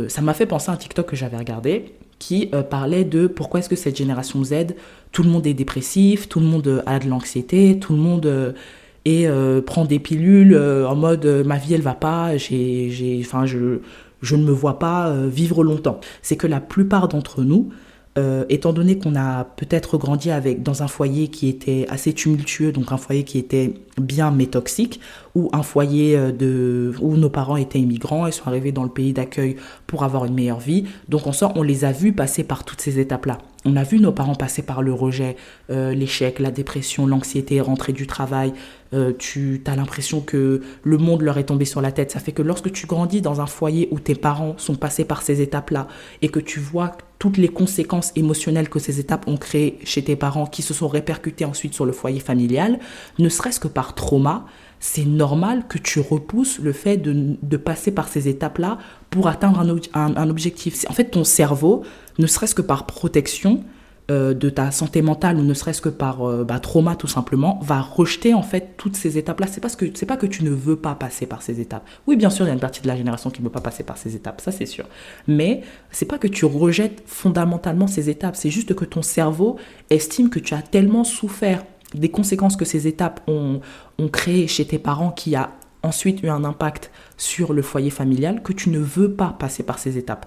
ça 0.08 0.22
m'a 0.22 0.34
fait 0.34 0.46
penser 0.46 0.70
à 0.70 0.74
un 0.74 0.76
TikTok 0.76 1.06
que 1.06 1.16
j'avais 1.16 1.36
regardé 1.36 1.94
qui 2.18 2.48
euh, 2.54 2.62
parlait 2.62 3.04
de 3.04 3.26
pourquoi 3.26 3.60
est-ce 3.60 3.68
que 3.68 3.76
cette 3.76 3.96
génération 3.96 4.42
Z, 4.44 4.74
tout 5.12 5.22
le 5.22 5.28
monde 5.28 5.46
est 5.46 5.54
dépressif, 5.54 6.28
tout 6.28 6.40
le 6.40 6.46
monde 6.46 6.66
euh, 6.66 6.82
a 6.86 6.98
de 6.98 7.08
l'anxiété, 7.08 7.78
tout 7.78 7.92
le 7.92 7.98
monde 7.98 8.26
euh, 8.26 9.60
prend 9.62 9.84
des 9.84 9.98
pilules 9.98 10.56
en 10.56 10.96
mode 10.96 11.26
ma 11.44 11.58
vie 11.58 11.74
elle 11.74 11.82
va 11.82 11.94
pas, 11.94 12.36
j'ai, 12.38 12.88
j'ai, 12.90 13.20
enfin 13.20 13.44
je, 13.44 13.80
je 14.24 14.36
ne 14.36 14.44
me 14.44 14.52
vois 14.52 14.78
pas 14.78 15.14
vivre 15.26 15.62
longtemps. 15.62 16.00
C'est 16.22 16.36
que 16.36 16.46
la 16.46 16.60
plupart 16.60 17.08
d'entre 17.08 17.42
nous, 17.42 17.70
euh, 18.16 18.44
étant 18.48 18.72
donné 18.72 18.96
qu'on 18.96 19.16
a 19.16 19.42
peut-être 19.42 19.98
grandi 19.98 20.30
avec 20.30 20.62
dans 20.62 20.84
un 20.84 20.86
foyer 20.86 21.28
qui 21.28 21.48
était 21.48 21.84
assez 21.88 22.12
tumultueux, 22.12 22.70
donc 22.70 22.92
un 22.92 22.96
foyer 22.96 23.24
qui 23.24 23.38
était 23.38 23.74
bien 24.00 24.30
mais 24.30 24.46
toxique, 24.46 25.00
ou 25.34 25.50
un 25.52 25.64
foyer 25.64 26.16
euh, 26.16 26.30
de 26.30 26.92
où 27.00 27.16
nos 27.16 27.28
parents 27.28 27.56
étaient 27.56 27.80
immigrants 27.80 28.28
et 28.28 28.32
sont 28.32 28.46
arrivés 28.46 28.70
dans 28.70 28.84
le 28.84 28.88
pays 28.88 29.12
d'accueil 29.12 29.56
pour 29.88 30.04
avoir 30.04 30.26
une 30.26 30.34
meilleure 30.34 30.60
vie, 30.60 30.84
donc 31.08 31.26
on 31.26 31.32
sort, 31.32 31.54
on 31.56 31.62
les 31.62 31.84
a 31.84 31.90
vus 31.90 32.12
passer 32.12 32.44
par 32.44 32.62
toutes 32.62 32.80
ces 32.80 33.00
étapes-là. 33.00 33.38
On 33.66 33.76
a 33.76 33.82
vu 33.82 33.98
nos 33.98 34.12
parents 34.12 34.34
passer 34.34 34.62
par 34.62 34.82
le 34.82 34.92
rejet, 34.92 35.36
euh, 35.70 35.94
l'échec, 35.94 36.38
la 36.38 36.50
dépression, 36.50 37.06
l'anxiété, 37.06 37.60
rentrer 37.62 37.92
du 37.94 38.06
travail. 38.06 38.52
Euh, 38.92 39.12
tu 39.18 39.62
as 39.66 39.74
l'impression 39.74 40.20
que 40.20 40.60
le 40.82 40.98
monde 40.98 41.22
leur 41.22 41.38
est 41.38 41.44
tombé 41.44 41.64
sur 41.64 41.80
la 41.80 41.90
tête. 41.90 42.10
Ça 42.10 42.20
fait 42.20 42.32
que 42.32 42.42
lorsque 42.42 42.70
tu 42.72 42.86
grandis 42.86 43.22
dans 43.22 43.40
un 43.40 43.46
foyer 43.46 43.88
où 43.90 44.00
tes 44.00 44.14
parents 44.14 44.54
sont 44.58 44.74
passés 44.74 45.06
par 45.06 45.22
ces 45.22 45.40
étapes-là 45.40 45.88
et 46.20 46.28
que 46.28 46.40
tu 46.40 46.60
vois 46.60 46.92
toutes 47.18 47.38
les 47.38 47.48
conséquences 47.48 48.12
émotionnelles 48.16 48.68
que 48.68 48.78
ces 48.78 49.00
étapes 49.00 49.26
ont 49.26 49.38
créées 49.38 49.78
chez 49.84 50.04
tes 50.04 50.14
parents 50.14 50.44
qui 50.44 50.60
se 50.60 50.74
sont 50.74 50.88
répercutées 50.88 51.46
ensuite 51.46 51.72
sur 51.72 51.86
le 51.86 51.92
foyer 51.92 52.20
familial, 52.20 52.78
ne 53.18 53.30
serait-ce 53.30 53.60
que 53.60 53.68
par 53.68 53.94
trauma, 53.94 54.44
c'est 54.86 55.06
normal 55.06 55.66
que 55.66 55.78
tu 55.78 55.98
repousses 55.98 56.58
le 56.58 56.74
fait 56.74 56.98
de, 56.98 57.56
passer 57.56 57.90
par 57.90 58.06
ces 58.06 58.28
étapes-là 58.28 58.76
pour 59.08 59.28
atteindre 59.28 59.58
un, 59.94 60.28
objectif. 60.28 60.84
En 60.90 60.92
fait, 60.92 61.06
ton 61.06 61.24
cerveau, 61.24 61.84
ne 62.18 62.26
serait-ce 62.26 62.54
que 62.54 62.60
par 62.60 62.84
protection 62.84 63.64
euh, 64.10 64.34
de 64.34 64.50
ta 64.50 64.70
santé 64.72 65.00
mentale 65.00 65.38
ou 65.38 65.42
ne 65.42 65.54
serait-ce 65.54 65.80
que 65.80 65.88
par 65.88 66.28
euh, 66.28 66.44
bah, 66.44 66.60
trauma 66.60 66.96
tout 66.96 67.06
simplement, 67.06 67.58
va 67.62 67.80
rejeter 67.80 68.34
en 68.34 68.42
fait 68.42 68.74
toutes 68.76 68.94
ces 68.94 69.16
étapes-là. 69.16 69.46
C'est 69.50 69.62
parce 69.62 69.74
que 69.74 69.86
c'est 69.94 70.04
pas 70.04 70.18
que 70.18 70.26
tu 70.26 70.44
ne 70.44 70.50
veux 70.50 70.76
pas 70.76 70.94
passer 70.94 71.24
par 71.24 71.40
ces 71.40 71.62
étapes. 71.62 71.88
Oui, 72.06 72.16
bien 72.16 72.28
sûr, 72.28 72.44
il 72.44 72.48
y 72.48 72.50
a 72.50 72.54
une 72.54 72.60
partie 72.60 72.82
de 72.82 72.86
la 72.86 72.96
génération 72.96 73.30
qui 73.30 73.40
ne 73.40 73.46
veut 73.46 73.52
pas 73.52 73.62
passer 73.62 73.84
par 73.84 73.96
ces 73.96 74.14
étapes, 74.14 74.42
ça 74.42 74.52
c'est 74.52 74.66
sûr. 74.66 74.84
Mais 75.26 75.62
c'est 75.92 76.04
pas 76.04 76.18
que 76.18 76.28
tu 76.28 76.44
rejettes 76.44 77.02
fondamentalement 77.06 77.86
ces 77.86 78.10
étapes, 78.10 78.36
c'est 78.36 78.50
juste 78.50 78.74
que 78.74 78.84
ton 78.84 79.00
cerveau 79.00 79.56
estime 79.88 80.28
que 80.28 80.40
tu 80.40 80.52
as 80.52 80.60
tellement 80.60 81.04
souffert 81.04 81.64
des 81.94 82.10
conséquences 82.10 82.56
que 82.56 82.64
ces 82.64 82.86
étapes 82.86 83.20
ont, 83.26 83.60
ont 83.98 84.08
créées 84.08 84.46
chez 84.46 84.66
tes 84.66 84.78
parents 84.78 85.10
qui 85.10 85.36
a 85.36 85.50
ensuite 85.84 86.22
eu 86.22 86.28
un 86.28 86.44
impact 86.44 86.90
sur 87.16 87.52
le 87.52 87.62
foyer 87.62 87.90
familial 87.90 88.42
que 88.42 88.52
tu 88.52 88.70
ne 88.70 88.78
veux 88.78 89.12
pas 89.12 89.36
passer 89.38 89.62
par 89.62 89.78
ces 89.78 89.98
étapes. 89.98 90.26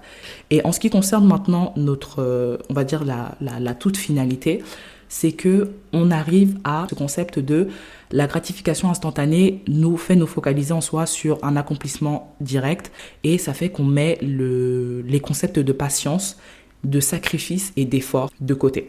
Et 0.50 0.64
en 0.64 0.72
ce 0.72 0.80
qui 0.80 0.88
concerne 0.88 1.26
maintenant 1.26 1.72
notre, 1.76 2.22
euh, 2.22 2.58
on 2.70 2.74
va 2.74 2.84
dire 2.84 3.04
la, 3.04 3.36
la, 3.40 3.74
toute 3.74 3.96
finalité, 3.96 4.62
c'est 5.08 5.32
que 5.32 5.70
on 5.92 6.10
arrive 6.10 6.58
à 6.64 6.86
ce 6.88 6.94
concept 6.94 7.38
de 7.38 7.68
la 8.12 8.26
gratification 8.26 8.90
instantanée 8.90 9.62
nous 9.66 9.96
fait 9.96 10.16
nous 10.16 10.26
focaliser 10.26 10.72
en 10.72 10.80
soi 10.80 11.06
sur 11.06 11.38
un 11.42 11.56
accomplissement 11.56 12.34
direct 12.40 12.92
et 13.24 13.38
ça 13.38 13.52
fait 13.52 13.70
qu'on 13.70 13.84
met 13.84 14.18
le, 14.22 15.02
les 15.02 15.20
concepts 15.20 15.58
de 15.58 15.72
patience, 15.72 16.38
de 16.84 17.00
sacrifice 17.00 17.72
et 17.76 17.84
d'effort 17.84 18.30
de 18.40 18.54
côté. 18.54 18.88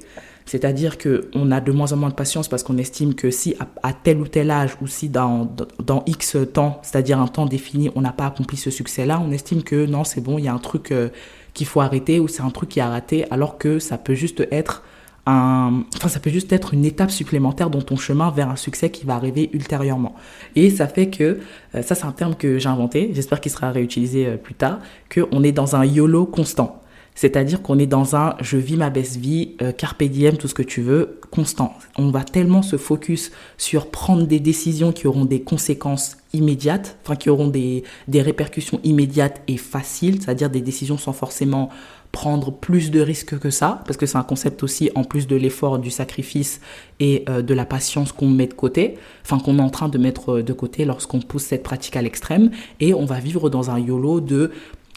C'est-à-dire 0.50 0.98
qu'on 0.98 1.52
a 1.52 1.62
de 1.62 1.72
moins 1.72 1.94
en 1.94 1.96
moins 1.96 2.10
de 2.10 2.16
patience 2.16 2.48
parce 2.48 2.64
qu'on 2.64 2.80
estime 2.80 3.14
que 3.14 3.30
si 3.30 3.54
à, 3.84 3.94
tel 3.94 4.20
ou 4.20 4.28
tel 4.28 4.50
âge 4.50 4.76
ou 4.82 4.88
si 4.88 5.08
dans, 5.08 5.48
dans, 5.78 6.02
X 6.08 6.38
temps, 6.52 6.80
c'est-à-dire 6.82 7.20
un 7.20 7.28
temps 7.28 7.46
défini, 7.46 7.92
on 7.94 8.02
n'a 8.02 8.12
pas 8.12 8.26
accompli 8.26 8.58
ce 8.58 8.72
succès-là, 8.72 9.22
on 9.24 9.32
estime 9.32 9.62
que 9.62 9.86
non, 9.86 10.04
c'est 10.04 10.22
bon, 10.22 10.40
il 10.40 10.46
y 10.46 10.48
a 10.48 10.54
un 10.54 10.58
truc 10.58 10.92
euh, 10.92 11.10
qu'il 11.54 11.68
faut 11.68 11.82
arrêter 11.82 12.20
ou 12.20 12.28
c'est 12.28 12.42
un 12.42 12.50
truc 12.50 12.70
qui 12.70 12.80
a 12.80 12.90
raté, 12.90 13.30
alors 13.30 13.60
que 13.60 13.78
ça 13.78 14.00
peut 14.00 14.16
juste 14.16 14.48
être 14.50 14.82
enfin, 15.28 16.10
ça 16.10 16.20
peut 16.20 16.32
juste 16.32 16.52
être 16.52 16.74
une 16.74 16.84
étape 16.84 17.12
supplémentaire 17.12 17.70
dans 17.70 17.84
ton 17.84 17.96
chemin 17.96 18.32
vers 18.32 18.50
un 18.50 18.56
succès 18.56 18.90
qui 18.90 19.06
va 19.06 19.14
arriver 19.14 19.52
ultérieurement. 19.54 20.16
Et 20.56 20.72
ça 20.72 20.88
fait 20.88 21.12
que, 21.12 21.38
euh, 21.76 21.84
ça 21.84 21.94
c'est 21.94 22.06
un 22.06 22.12
terme 22.12 22.34
que 22.34 22.58
j'ai 22.58 22.70
inventé, 22.70 23.12
j'espère 23.14 23.40
qu'il 23.40 23.52
sera 23.52 23.70
réutilisé 23.70 24.26
euh, 24.26 24.38
plus 24.38 24.56
tard, 24.56 24.80
qu'on 25.14 25.44
est 25.44 25.52
dans 25.52 25.76
un 25.76 25.86
YOLO 25.86 26.26
constant. 26.26 26.82
C'est-à-dire 27.16 27.62
qu'on 27.62 27.80
est 27.80 27.88
dans 27.88 28.16
un 28.16 28.36
je 28.42 28.58
vis 28.58 28.78
ma 28.78 28.90
best 28.90 29.18
vie, 29.18 29.56
euh, 29.62 29.72
carpe 29.72 30.04
diem, 30.04 30.38
tout 30.38 30.48
ce 30.48 30.54
que 30.54 30.64
tu 30.64 30.82
veux, 30.82 31.20
constant. 31.32 31.74
On 31.98 32.12
va 32.12 32.24
tellement 32.24 32.62
se 32.62 32.78
focus 32.78 33.32
sur 33.58 33.92
prendre 33.92 34.26
des 34.26 34.40
décisions 34.40 34.92
qui 34.92 35.08
auront 35.08 35.26
des 35.26 35.42
conséquences 35.42 36.18
immédiates, 36.34 36.98
enfin 37.04 37.16
qui 37.16 37.30
auront 37.30 37.48
des, 37.48 37.84
des 38.08 38.22
répercussions 38.22 38.80
immédiates 38.84 39.42
et 39.48 39.58
faciles, 39.58 40.22
c'est-à-dire 40.22 40.50
des 40.50 40.62
décisions 40.62 40.98
sans 40.98 41.14
forcément 41.14 41.70
prendre 42.12 42.52
plus 42.52 42.90
de 42.90 43.02
risques 43.02 43.38
que 43.38 43.50
ça, 43.52 43.84
parce 43.86 43.98
que 43.98 44.06
c'est 44.06 44.18
un 44.18 44.24
concept 44.24 44.64
aussi 44.64 44.90
en 44.96 45.04
plus 45.04 45.28
de 45.28 45.36
l'effort, 45.36 45.78
du 45.78 45.92
sacrifice 45.92 46.60
et 47.00 47.24
euh, 47.30 47.42
de 47.42 47.54
la 47.54 47.66
patience 47.66 48.12
qu'on 48.12 48.30
met 48.30 48.48
de 48.48 48.54
côté, 48.54 48.98
enfin 49.24 49.40
qu'on 49.40 49.60
est 49.60 49.62
en 49.62 49.70
train 49.70 49.90
de 49.90 49.98
mettre 49.98 50.42
de 50.42 50.54
côté 50.54 50.86
lorsqu'on 50.86 51.20
pousse 51.20 51.44
cette 51.44 51.64
pratique 51.64 51.96
à 51.96 52.02
l'extrême, 52.02 52.50
et 52.80 52.94
on 52.94 53.06
va 53.06 53.20
vivre 53.20 53.50
dans 53.50 53.70
un 53.70 53.80
YOLO 53.80 54.22
de 54.22 54.52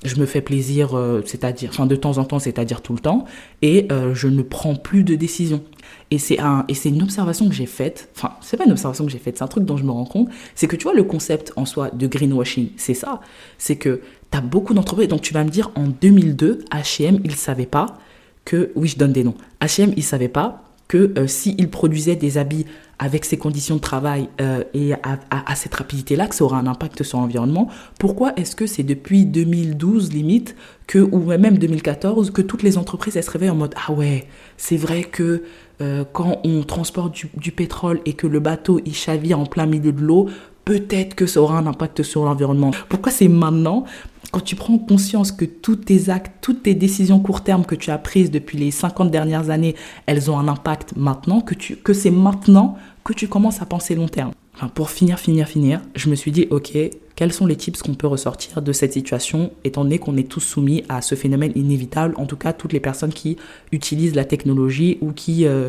je 0.05 0.17
me 0.17 0.27
fais 0.27 0.41
plaisir, 0.41 0.97
euh, 0.97 1.23
c'est-à-dire, 1.25 1.71
enfin 1.71 1.87
de 1.87 1.97
temps 1.97 2.19
en 2.19 2.25
temps, 2.25 2.39
c'est-à-dire 2.39 2.83
tout 2.83 2.93
le 2.93 2.99
temps, 2.99 3.25
et 3.61 3.87
euh, 3.93 4.15
je 4.15 4.29
ne 4.29 4.43
prends 4.43 4.75
plus 4.75 5.05
de 5.05 5.15
décision. 5.15 5.63
Et 6.11 6.19
c'est 6.19 6.39
un, 6.41 6.65
et 6.69 6.75
c'est 6.75 6.89
une 6.89 7.03
observation 7.03 7.49
que 7.49 7.55
j'ai 7.55 7.67
faite. 7.67 8.09
Enfin, 8.17 8.33
c'est 8.41 8.57
pas 8.57 8.65
une 8.65 8.73
observation 8.73 9.05
que 9.05 9.11
j'ai 9.11 9.19
faite, 9.19 9.39
c'est 9.39 9.45
un 9.45 9.49
truc 9.49 9.65
dont 9.65 9.77
je 9.77 9.85
me 9.85 9.91
rends 9.91 10.05
compte. 10.05 10.29
C'est 10.55 10.67
que 10.67 10.77
tu 10.77 10.85
vois 10.85 10.95
le 10.95 11.05
concept 11.05 11.53
en 11.57 11.65
soi 11.65 11.91
de 11.91 12.07
greenwashing, 12.07 12.71
c'est 12.77 12.95
ça. 12.95 13.21
C'est 13.59 13.77
que 13.77 14.01
tu 14.31 14.39
as 14.39 14.41
beaucoup 14.41 14.75
d'entreprises. 14.75 15.09
Donc 15.09 15.23
tu 15.23 15.35
vas 15.35 15.45
me 15.45 15.51
dire 15.51 15.71
en 15.75 15.87
2002, 15.87 16.65
H&M, 16.73 17.21
ils 17.25 17.37
savaient 17.37 17.67
pas 17.67 17.99
que, 18.45 18.73
oui, 18.75 18.89
je 18.89 18.99
donne 18.99 19.13
des 19.13 19.25
noms. 19.25 19.37
H&M, 19.61 19.93
ils 19.97 20.03
savaient 20.03 20.29
pas 20.29 20.65
que 20.89 21.13
euh, 21.17 21.27
s'ils 21.27 21.71
produisaient 21.71 22.17
des 22.17 22.39
habits 22.39 22.67
avec 23.03 23.25
ces 23.25 23.37
conditions 23.37 23.75
de 23.75 23.81
travail 23.81 24.29
euh, 24.41 24.63
et 24.75 24.93
à, 24.95 25.55
cette 25.57 25.75
rapidité-là, 25.75 26.29
que 26.29 26.37
ça 26.37 26.45
aura 26.45 26.59
un 26.59 26.69
impact 26.69 27.03
sur 27.03 27.19
l'environnement. 27.19 27.67
Pourquoi 27.99 28.33
est-ce 28.37 28.55
que 28.55 28.65
c'est 28.69 28.85
depuis 28.85 29.27
2012 29.27 30.13
limite, 30.13 30.55
que, 30.87 31.01
ou 31.01 31.19
même 31.37 31.59
2014, 31.59 32.31
que 32.31 32.43
toutes 32.43 32.63
les 32.63 32.79
entreprises 32.79 33.17
elles 33.17 33.25
se 33.25 33.31
réveillent 33.33 33.51
en 33.51 33.57
mode 33.57 33.75
Ah 33.89 33.93
ouais, 33.93 34.29
c'est 34.57 34.77
vrai 34.77 35.03
que 35.03 35.43
euh, 35.81 36.05
quand 36.13 36.39
on 36.45 36.63
transporte 36.63 37.13
du, 37.35 37.51
pétrole 37.51 38.01
et 38.07 38.13
que 38.13 38.29
le 38.29 38.39
bateau 38.39 38.81
il 38.87 38.95
chavire 38.95 39.41
en 39.41 39.47
plein 39.47 39.67
milieu 39.67 39.91
de 39.91 40.01
l'eau, 40.01 40.29
peut-être 40.65 41.17
que 41.17 41.27
ça 41.27 41.43
aura 41.43 41.59
un 41.59 41.67
impact 41.67 42.05
sur 42.05 42.25
l'environnement. 42.25 42.71
Pourquoi 42.89 43.11
c'est 43.11 43.27
maintenant? 43.27 43.85
Quand 44.31 44.41
tu 44.41 44.55
prends 44.55 44.79
conscience 44.79 45.33
que 45.33 45.45
tous 45.45 45.77
tes 45.77 46.09
actes, 46.09 46.33
toutes 46.41 46.63
tes 46.63 46.75
décisions 46.75 47.19
court 47.19 47.43
terme 47.43 47.65
que 47.65 47.75
tu 47.75 47.91
as 47.91 47.99
prises 47.99 48.31
depuis 48.31 48.59
les 48.59 48.71
50 48.71 49.11
dernières 49.11 49.51
années, 49.51 49.75
elles 50.07 50.31
ont 50.31 50.39
un 50.39 50.47
impact 50.47 50.95
maintenant, 50.97 51.41
que, 51.41 51.55
que 51.55 51.93
c'est 51.93 52.13
maintenant 52.13 52.77
que 53.05 53.13
tu 53.13 53.29
commences 53.29 53.63
à 53.63 53.67
penser 53.67 53.95
long 53.95 54.09
terme. 54.09 54.33
pour 54.75 54.91
finir, 54.91 55.19
finir, 55.19 55.49
finir, 55.49 55.81
je 55.95 56.09
me 56.09 56.15
suis 56.15 56.31
dit, 56.31 56.47
ok, 56.51 56.77
quels 57.17 57.33
sont 57.33 57.47
les 57.47 57.57
tips 57.57 57.83
qu'on 57.83 57.95
peut 57.95 58.07
ressortir 58.07 58.63
de 58.63 58.73
cette 58.73 58.93
situation, 58.93 59.53
étant 59.65 59.83
donné 59.85 59.99
qu'on 59.99 60.17
est 60.17 60.29
tous 60.29 60.41
soumis 60.41 60.85
à 60.89 61.03
ce 61.03 61.15
phénomène 61.15 61.53
inévitable, 61.55 62.15
en 62.17 62.27
tout 62.27 62.37
cas 62.37 62.53
toutes 62.53 62.73
les 62.73 62.81
personnes 62.81 63.13
qui 63.13 63.37
utilisent 63.71 64.15
la 64.15 64.25
technologie 64.25 64.99
ou 65.01 65.13
qui 65.13 65.47
euh, 65.47 65.69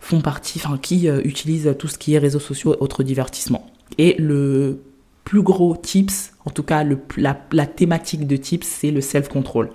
font 0.00 0.20
partie, 0.20 0.60
enfin 0.62 0.78
qui 0.78 1.08
euh, 1.08 1.20
utilisent 1.24 1.74
tout 1.78 1.88
ce 1.88 1.98
qui 1.98 2.14
est 2.14 2.18
réseaux 2.18 2.40
sociaux 2.40 2.74
et 2.74 2.78
autres 2.80 3.02
divertissements. 3.02 3.66
Et 3.98 4.14
le 4.18 4.80
plus 5.24 5.42
gros 5.42 5.76
tips, 5.76 6.32
en 6.44 6.50
tout 6.50 6.62
cas 6.62 6.84
la, 7.16 7.40
la 7.52 7.66
thématique 7.66 8.26
de 8.26 8.36
tips, 8.36 8.66
c'est 8.66 8.90
le 8.90 9.00
self-control. 9.00 9.70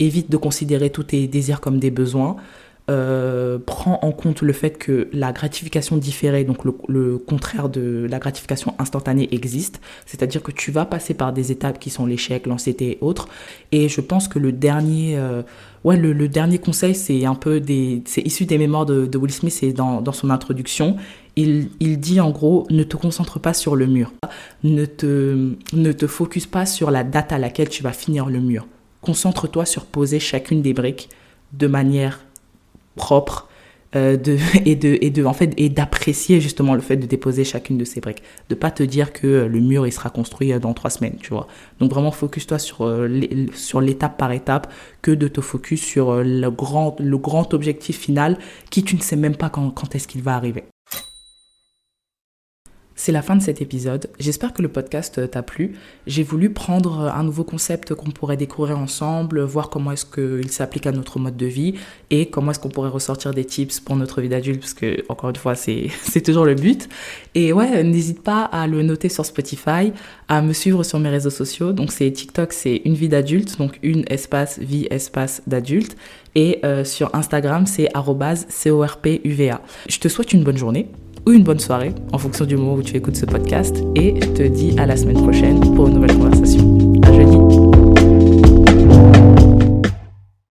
Évite 0.00 0.30
de 0.30 0.36
considérer 0.36 0.90
tous 0.90 1.04
tes 1.04 1.26
désirs 1.26 1.60
comme 1.60 1.78
des 1.78 1.90
besoins. 1.90 2.36
Euh, 2.90 3.58
prends 3.64 3.98
en 4.00 4.12
compte 4.12 4.40
le 4.40 4.52
fait 4.54 4.78
que 4.78 5.08
la 5.12 5.32
gratification 5.32 5.98
différée, 5.98 6.44
donc 6.44 6.64
le, 6.64 7.18
contraire 7.18 7.68
de 7.68 8.06
la 8.08 8.18
gratification 8.18 8.74
instantanée 8.78 9.28
existe, 9.32 9.80
c'est-à-dire 10.06 10.42
que 10.42 10.52
tu 10.52 10.70
vas 10.70 10.86
passer 10.86 11.12
par 11.12 11.34
des 11.34 11.52
étapes 11.52 11.78
qui 11.78 11.90
sont 11.90 12.06
l'échec, 12.06 12.46
l'anxiété 12.46 12.92
et 12.92 12.98
autres. 13.02 13.28
Et 13.72 13.90
je 13.90 14.00
pense 14.00 14.26
que 14.26 14.38
le 14.38 14.52
dernier, 14.52 15.18
euh, 15.18 15.42
ouais, 15.84 15.98
le, 15.98 16.28
dernier 16.28 16.58
conseil, 16.58 16.94
c'est 16.94 17.26
un 17.26 17.34
peu 17.34 17.60
des, 17.60 18.02
c'est 18.06 18.22
issu 18.22 18.46
des 18.46 18.56
mémoires 18.56 18.86
de, 18.86 19.04
de 19.04 19.18
Will 19.18 19.32
Smith 19.32 19.58
et 19.62 19.74
dans, 19.74 20.00
dans 20.00 20.12
son 20.12 20.30
introduction. 20.30 20.96
Il, 21.36 21.68
il, 21.80 22.00
dit 22.00 22.20
en 22.20 22.30
gros, 22.30 22.66
ne 22.70 22.84
te 22.84 22.96
concentre 22.96 23.38
pas 23.38 23.52
sur 23.52 23.76
le 23.76 23.86
mur, 23.86 24.14
ne 24.64 24.86
te, 24.86 25.54
ne 25.74 25.92
te 25.92 26.06
focus 26.06 26.46
pas 26.46 26.64
sur 26.64 26.90
la 26.90 27.04
date 27.04 27.32
à 27.32 27.38
laquelle 27.38 27.68
tu 27.68 27.82
vas 27.82 27.92
finir 27.92 28.26
le 28.26 28.40
mur. 28.40 28.66
Concentre-toi 29.02 29.66
sur 29.66 29.84
poser 29.84 30.18
chacune 30.20 30.62
des 30.62 30.72
briques 30.72 31.10
de 31.52 31.66
manière 31.66 32.20
propre 32.98 33.48
euh, 33.96 34.18
de, 34.18 34.36
et 34.66 34.76
de 34.76 34.98
et 35.00 35.08
de 35.08 35.24
en 35.24 35.32
fait 35.32 35.54
et 35.56 35.70
d'apprécier 35.70 36.42
justement 36.42 36.74
le 36.74 36.82
fait 36.82 36.98
de 36.98 37.06
déposer 37.06 37.44
chacune 37.44 37.78
de 37.78 37.86
ces 37.86 38.00
briques. 38.00 38.22
De 38.50 38.54
pas 38.54 38.70
te 38.70 38.82
dire 38.82 39.14
que 39.14 39.26
euh, 39.26 39.48
le 39.48 39.60
mur 39.60 39.86
il 39.86 39.92
sera 39.92 40.10
construit 40.10 40.52
euh, 40.52 40.58
dans 40.58 40.74
trois 40.74 40.90
semaines 40.90 41.16
tu 41.18 41.30
vois. 41.30 41.46
Donc 41.80 41.90
vraiment 41.90 42.10
focus 42.10 42.46
toi 42.46 42.58
sur 42.58 42.86
sur 43.54 43.80
l'étape 43.80 44.18
par 44.18 44.32
étape 44.32 44.70
que 45.00 45.10
de 45.10 45.26
te 45.26 45.40
focus 45.40 45.82
sur 45.82 46.22
le 46.22 46.50
grand 46.50 46.96
le 47.00 47.16
grand 47.16 47.54
objectif 47.54 47.98
final 47.98 48.36
qui 48.70 48.84
tu 48.84 48.94
ne 48.94 49.00
sais 49.00 49.16
même 49.16 49.36
pas 49.36 49.48
quand, 49.48 49.70
quand 49.70 49.94
est-ce 49.94 50.06
qu'il 50.06 50.22
va 50.22 50.34
arriver 50.34 50.64
c'est 52.98 53.12
la 53.12 53.22
fin 53.22 53.36
de 53.36 53.42
cet 53.42 53.62
épisode. 53.62 54.10
J'espère 54.18 54.52
que 54.52 54.60
le 54.60 54.66
podcast 54.66 55.30
t'a 55.30 55.42
plu. 55.44 55.76
J'ai 56.08 56.24
voulu 56.24 56.50
prendre 56.50 57.12
un 57.14 57.22
nouveau 57.22 57.44
concept 57.44 57.94
qu'on 57.94 58.10
pourrait 58.10 58.36
découvrir 58.36 58.76
ensemble, 58.76 59.40
voir 59.42 59.70
comment 59.70 59.92
est-ce 59.92 60.04
qu'il 60.04 60.50
s'applique 60.50 60.84
à 60.84 60.90
notre 60.90 61.20
mode 61.20 61.36
de 61.36 61.46
vie 61.46 61.74
et 62.10 62.26
comment 62.26 62.50
est-ce 62.50 62.58
qu'on 62.58 62.70
pourrait 62.70 62.88
ressortir 62.88 63.32
des 63.32 63.44
tips 63.44 63.78
pour 63.78 63.94
notre 63.94 64.20
vie 64.20 64.28
d'adulte, 64.28 64.58
parce 64.58 64.74
que, 64.74 65.04
encore 65.08 65.30
une 65.30 65.36
fois, 65.36 65.54
c'est, 65.54 65.90
toujours 66.24 66.44
le 66.44 66.56
but. 66.56 66.88
Et 67.36 67.52
ouais, 67.52 67.84
n'hésite 67.84 68.24
pas 68.24 68.42
à 68.42 68.66
le 68.66 68.82
noter 68.82 69.08
sur 69.08 69.24
Spotify, 69.24 69.92
à 70.26 70.42
me 70.42 70.52
suivre 70.52 70.82
sur 70.82 70.98
mes 70.98 71.08
réseaux 71.08 71.30
sociaux. 71.30 71.72
Donc, 71.72 71.92
c'est 71.92 72.10
TikTok, 72.10 72.52
c'est 72.52 72.82
une 72.84 72.94
vie 72.94 73.08
d'adulte, 73.08 73.58
donc 73.58 73.78
une 73.84 74.02
espace 74.08 74.58
vie 74.58 74.88
espace 74.90 75.40
d'adulte. 75.46 75.96
Et 76.34 76.58
euh, 76.64 76.84
sur 76.84 77.14
Instagram, 77.14 77.64
c'est 77.66 77.88
corpuva. 77.94 79.60
Je 79.88 79.98
te 79.98 80.08
souhaite 80.08 80.32
une 80.32 80.42
bonne 80.42 80.58
journée 80.58 80.88
ou 81.28 81.32
une 81.32 81.42
bonne 81.42 81.60
soirée 81.60 81.92
en 82.12 82.18
fonction 82.18 82.46
du 82.46 82.56
moment 82.56 82.74
où 82.74 82.82
tu 82.82 82.96
écoutes 82.96 83.16
ce 83.16 83.26
podcast 83.26 83.84
et 83.94 84.18
te 84.18 84.42
dis 84.42 84.74
à 84.78 84.86
la 84.86 84.96
semaine 84.96 85.22
prochaine 85.22 85.60
pour 85.74 85.88
une 85.88 85.94
nouvelle 85.94 86.16
conversation. 86.16 86.77